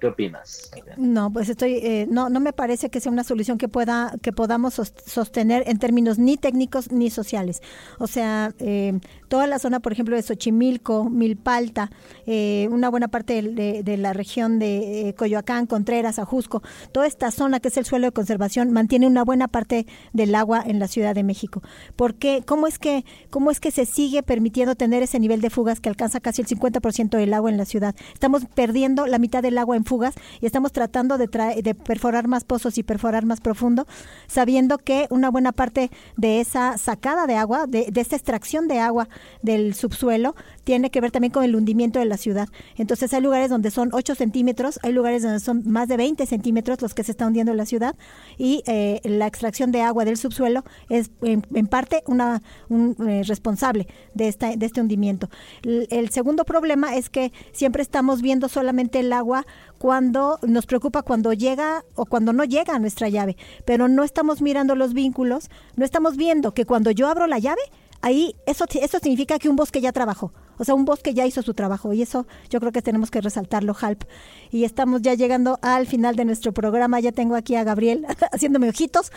¿Qué 0.01 0.07
opinas? 0.07 0.71
No, 0.97 1.33
pues 1.33 1.49
estoy, 1.49 1.75
eh, 1.83 2.07
no, 2.09 2.29
no 2.29 2.39
me 2.39 2.53
parece 2.53 2.89
que 2.89 3.01
sea 3.01 3.11
una 3.11 3.25
solución 3.25 3.59
que 3.59 3.67
pueda, 3.67 4.15
que 4.23 4.33
podamos 4.33 4.75
sostener 4.75 5.65
en 5.67 5.79
términos 5.79 6.19
ni 6.19 6.37
técnicos 6.37 6.93
ni 6.93 7.11
sociales. 7.11 7.63
O 7.99 8.07
sea, 8.07 8.53
eh, 8.61 9.01
toda 9.27 9.49
la 9.49 9.59
zona, 9.59 9.81
por 9.81 9.93
ejemplo, 9.93 10.15
de 10.15 10.23
Xochimilco, 10.23 11.11
Milpalta, 11.11 11.91
eh, 12.27 12.69
una 12.71 12.91
buena 12.91 13.09
parte 13.09 13.43
de, 13.43 13.97
la 13.97 14.13
región 14.13 14.61
de 14.61 15.15
Coyoacán, 15.17 15.67
Contreras, 15.67 16.21
Ajusco, 16.21 16.63
toda 16.93 17.07
esta 17.09 17.31
zona 17.33 17.59
que 17.59 17.69
es 17.69 17.77
el 17.77 17.87
suelo 17.87 18.07
de 18.07 18.13
conservación 18.13 18.71
mantiene 18.71 19.07
una 19.07 19.25
buena 19.25 19.49
parte 19.49 19.87
del 20.13 20.35
agua 20.35 20.63
en 20.65 20.79
la 20.79 20.87
Ciudad 20.87 21.15
de 21.15 21.25
México. 21.25 21.63
¿Por 21.97 22.15
qué? 22.15 22.43
¿Cómo 22.47 22.69
es 22.69 22.79
que, 22.79 23.05
cómo 23.31 23.51
es 23.51 23.59
que 23.59 23.73
se 23.73 23.85
sigue 23.85 24.23
permitiendo 24.23 24.77
tener 24.77 25.03
ese 25.03 25.19
nivel 25.19 25.41
de 25.41 25.51
fugas 25.51 25.81
que 25.81 25.89
alcanza 25.89 26.21
casi 26.21 26.43
el 26.43 26.49
50% 26.49 27.17
del 27.17 27.35
agua 27.35 27.51
en 27.51 27.57
la 27.57 27.65
ciudad? 27.65 27.97
Estamos 28.13 28.45
perdiendo 28.55 29.07
la 29.07 29.19
mitad 29.19 29.43
del 29.43 29.56
agua 29.59 29.77
en 29.77 29.85
fugas 29.85 30.15
y 30.41 30.47
estamos 30.47 30.73
tratando 30.73 31.19
de, 31.19 31.27
de 31.27 31.75
perforar 31.75 32.29
más 32.29 32.45
pozos 32.45 32.79
y 32.79 32.83
perforar 32.83 33.25
más 33.25 33.41
profundo, 33.41 33.87
sabiendo 34.27 34.79
que 34.79 35.07
una 35.11 35.31
buena 35.31 35.53
parte 35.53 35.91
de 36.17 36.41
esa 36.41 36.79
sacada 36.79 37.27
de 37.27 37.37
agua, 37.37 37.67
de, 37.67 37.89
de 37.91 38.01
esta 38.01 38.17
extracción 38.17 38.69
de 38.69 38.79
agua 38.81 39.09
del 39.43 39.75
subsuelo, 39.75 40.35
tiene 40.67 40.91
que 40.91 41.01
ver 41.01 41.13
también 41.13 41.33
con 41.33 41.45
el 41.45 41.55
hundimiento 41.55 42.01
de 42.01 42.07
la 42.07 42.17
ciudad. 42.17 42.49
Entonces 42.75 43.15
hay 43.15 43.23
lugares 43.23 43.51
donde 43.51 43.71
son 43.71 43.91
8 43.93 44.17
centímetros, 44.17 44.81
hay 44.83 44.91
lugares 44.91 45.23
donde 45.23 45.39
son 45.39 45.63
más 45.65 45.87
de 45.87 45.97
20 45.97 46.27
centímetros 46.27 46.83
los 46.83 46.93
que 46.93 47.05
se 47.05 47.13
está 47.13 47.25
hundiendo 47.25 47.55
la 47.55 47.67
ciudad 47.67 47.95
y 48.37 48.65
eh, 48.67 49.01
la 49.05 49.29
extracción 49.29 49.71
de 49.71 49.83
agua 49.83 50.05
del 50.05 50.17
subsuelo 50.17 50.65
es 50.89 51.13
en, 51.23 51.43
parte 51.69 52.03
una 52.09 52.43
un, 52.69 52.97
eh, 53.09 53.23
responsable 53.25 53.87
de, 54.15 54.27
esta, 54.27 54.57
de 54.57 54.67
este 54.67 54.81
hundimiento. 54.81 55.31
el 55.63 56.11
segundo 56.11 56.45
problema 56.45 56.97
es 56.97 57.11
que 57.11 57.33
siempre 57.53 57.81
estamos 57.81 58.21
viendo 58.21 58.49
solamente 58.49 58.99
el 58.99 59.13
agua 59.13 59.47
cuando 59.79 60.41
nos 60.43 60.67
preocupa 60.67 61.03
cuando 61.03 61.33
llega 61.33 61.85
o 61.95 62.07
cuando 62.07 62.33
no 62.33 62.43
llega 62.43 62.75
a 62.75 62.81
nuestra 62.81 63.09
llave, 63.09 63.37
pero 63.65 63.87
no 63.87 64.03
estamos 64.03 64.43
mirando 64.43 64.75
los 64.75 64.95
vínculos, 64.95 65.49
no 65.77 65.85
estamos 65.85 66.17
viendo 66.17 66.55
que 66.55 66.65
cuando 66.65 66.91
yo 66.91 67.07
abro 67.07 67.29
la 67.29 67.39
llave, 67.39 67.63
ahí 68.03 68.35
eso, 68.47 68.65
eso 68.81 68.99
significa 68.99 69.39
que 69.39 69.49
un 69.49 69.55
bosque 69.55 69.81
ya 69.81 69.93
trabajó, 69.93 70.33
o 70.59 70.65
sea, 70.65 70.75
un 70.75 70.85
bosque 70.85 71.15
ya 71.15 71.27
hizo 71.27 71.43
su 71.43 71.55
trabajo 71.55 71.93
y 71.93 72.03
eso 72.03 72.27
yo 72.51 72.61
creo 72.61 72.73
que 72.73 72.83
tenemos 72.83 73.11
que 73.11 73.21
resaltarlo, 73.21 73.75
Halp. 73.81 74.05
Y 74.51 74.65
estamos 74.65 75.03
ya 75.03 75.15
llegando 75.15 75.59
al 75.63 75.87
final 75.87 76.17
de 76.17 76.25
nuestro 76.25 76.53
programa, 76.53 77.01
ya 77.01 77.13
tengo 77.13 77.35
aquí 77.35 77.55
a 77.57 77.65
Gabriel 77.65 78.07
haciéndome 78.33 78.69
ojitos 78.69 79.13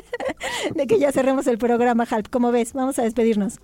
de 0.74 0.86
que 0.86 0.98
ya 0.98 1.12
cerremos 1.12 1.46
el 1.46 1.58
programa, 1.58 2.06
Halp. 2.08 2.28
¿Cómo 2.30 2.52
ves? 2.52 2.72
Vamos 2.72 2.98
a 2.98 3.02
despedirnos. 3.02 3.60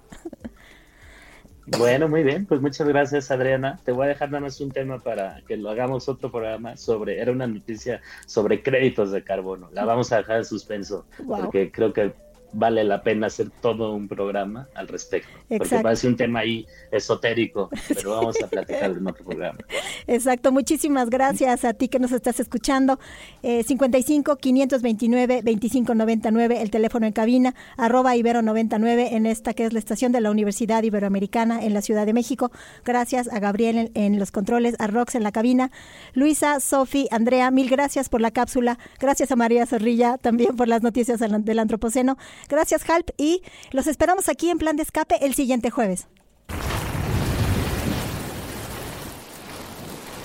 Bueno, 1.79 2.09
muy 2.09 2.25
bien, 2.25 2.45
pues 2.45 2.61
muchas 2.61 2.89
gracias 2.89 3.31
Adriana. 3.31 3.79
Te 3.85 3.93
voy 3.93 4.07
a 4.07 4.09
dejar 4.09 4.31
nada 4.31 4.41
más 4.41 4.61
un 4.61 4.73
tema 4.73 4.99
para 4.99 5.41
que 5.47 5.57
lo 5.57 5.71
hagamos 5.71 6.09
otro 6.09 6.31
programa 6.31 6.77
sobre, 6.77 7.21
era 7.21 7.31
una 7.31 7.47
noticia 7.47 8.01
sobre 8.27 8.63
créditos 8.63 9.13
de 9.13 9.23
carbono. 9.23 9.69
La 9.73 9.85
vamos 9.85 10.13
a 10.13 10.19
dejar 10.19 10.39
en 10.39 10.45
suspenso 10.45 11.07
porque 11.27 11.71
creo 11.71 11.93
que 11.93 12.13
vale 12.53 12.85
la 12.85 13.03
pena 13.03 13.27
hacer 13.29 13.51
todo 13.61 13.95
un 13.95 14.09
programa 14.09 14.69
al 14.75 14.89
respecto. 14.89 15.31
Porque 15.49 15.79
parece 15.79 16.09
un 16.09 16.17
tema 16.17 16.41
ahí 16.41 16.67
esotérico, 16.91 17.71
pero 17.89 18.11
vamos 18.11 18.37
a 18.43 18.47
platicar 18.47 18.91
en 18.91 19.07
otro 19.07 19.25
programa. 19.25 19.59
Exacto, 20.07 20.53
muchísimas 20.53 21.11
gracias 21.11 21.65
a 21.65 21.75
ti 21.75 21.89
que 21.89 21.99
nos 21.99 22.13
estás 22.13 22.41
escuchando. 22.41 22.99
Eh, 23.43 23.63
55 23.63 24.37
529 24.37 25.43
2599, 25.43 26.63
el 26.63 26.71
teléfono 26.71 27.07
en 27.07 27.13
cabina, 27.13 27.55
arroba 27.77 28.17
Ibero 28.17 28.43
99 28.43 29.17
en 29.17 29.27
esta 29.27 29.55
que 29.55 29.65
es 29.65 29.73
la 29.73 29.79
estación 29.79 30.13
de 30.13 30.21
la 30.21 30.31
Universidad 30.31 30.83
Iberoamericana 30.83 31.65
en 31.65 31.75
la 31.75 31.83
Ciudad 31.83 32.07
de 32.07 32.13
México. 32.13 32.51
Gracias 32.85 33.33
a 33.33 33.39
Gabriel 33.41 33.91
en, 33.95 34.19
los 34.19 34.31
controles, 34.31 34.77
a 34.79 34.87
Rox 34.87 35.15
en 35.15 35.23
la 35.23 35.33
cabina. 35.33 35.71
Luisa, 36.15 36.61
Sofi, 36.61 37.09
Andrea, 37.11 37.51
mil 37.51 37.69
gracias 37.69 38.09
por 38.09 38.21
la 38.21 38.31
cápsula. 38.31 38.79
Gracias 38.99 39.33
a 39.33 39.37
María 39.37 39.67
Zorrilla 39.67 40.19
también 40.19 40.57
por 40.57 40.69
las 40.69 40.83
noticias 40.83 41.21
del 41.21 41.59
Antropoceno. 41.59 42.17
Gracias, 42.49 42.89
Halp, 42.89 43.11
y 43.17 43.43
los 43.71 43.87
esperamos 43.87 44.29
aquí 44.29 44.51
en 44.51 44.59
Plan 44.59 44.77
de 44.77 44.83
Escape 44.83 45.25
el 45.25 45.35
siguiente 45.35 45.71
jueves. 45.71 46.07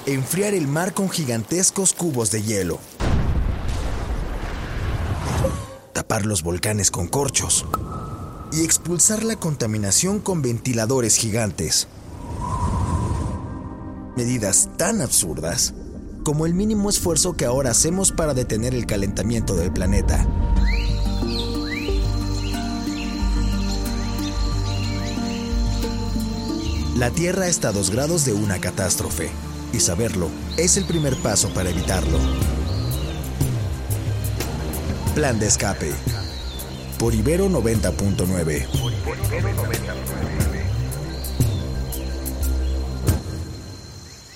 Enfriar 0.05 0.53
el 0.53 0.67
mar 0.67 0.93
con 0.93 1.09
gigantescos 1.09 1.91
cubos 1.91 2.31
de 2.31 2.41
hielo. 2.41 2.79
Tapar 5.91 6.25
los 6.25 6.43
volcanes 6.43 6.91
con 6.91 7.07
corchos. 7.07 7.65
Y 8.53 8.63
expulsar 8.63 9.23
la 9.23 9.35
contaminación 9.35 10.19
con 10.21 10.41
ventiladores 10.41 11.17
gigantes. 11.17 11.89
Medidas 14.15 14.69
tan 14.77 15.01
absurdas 15.01 15.73
como 16.23 16.45
el 16.45 16.53
mínimo 16.53 16.89
esfuerzo 16.89 17.37
que 17.37 17.45
ahora 17.45 17.71
hacemos 17.71 18.11
para 18.11 18.33
detener 18.33 18.73
el 18.73 18.85
calentamiento 18.85 19.55
del 19.55 19.71
planeta. 19.71 20.25
La 26.97 27.11
Tierra 27.11 27.47
está 27.47 27.69
a 27.69 27.73
dos 27.73 27.91
grados 27.91 28.25
de 28.25 28.33
una 28.33 28.59
catástrofe, 28.59 29.29
y 29.71 29.79
saberlo 29.79 30.31
es 30.57 30.77
el 30.77 30.85
primer 30.85 31.15
paso 31.17 31.49
para 31.49 31.69
evitarlo. 31.69 32.17
Plan 35.13 35.39
de 35.39 35.45
escape. 35.45 35.93
Por 36.97 37.13
Ibero 37.13 37.49
90.9. 37.49 39.76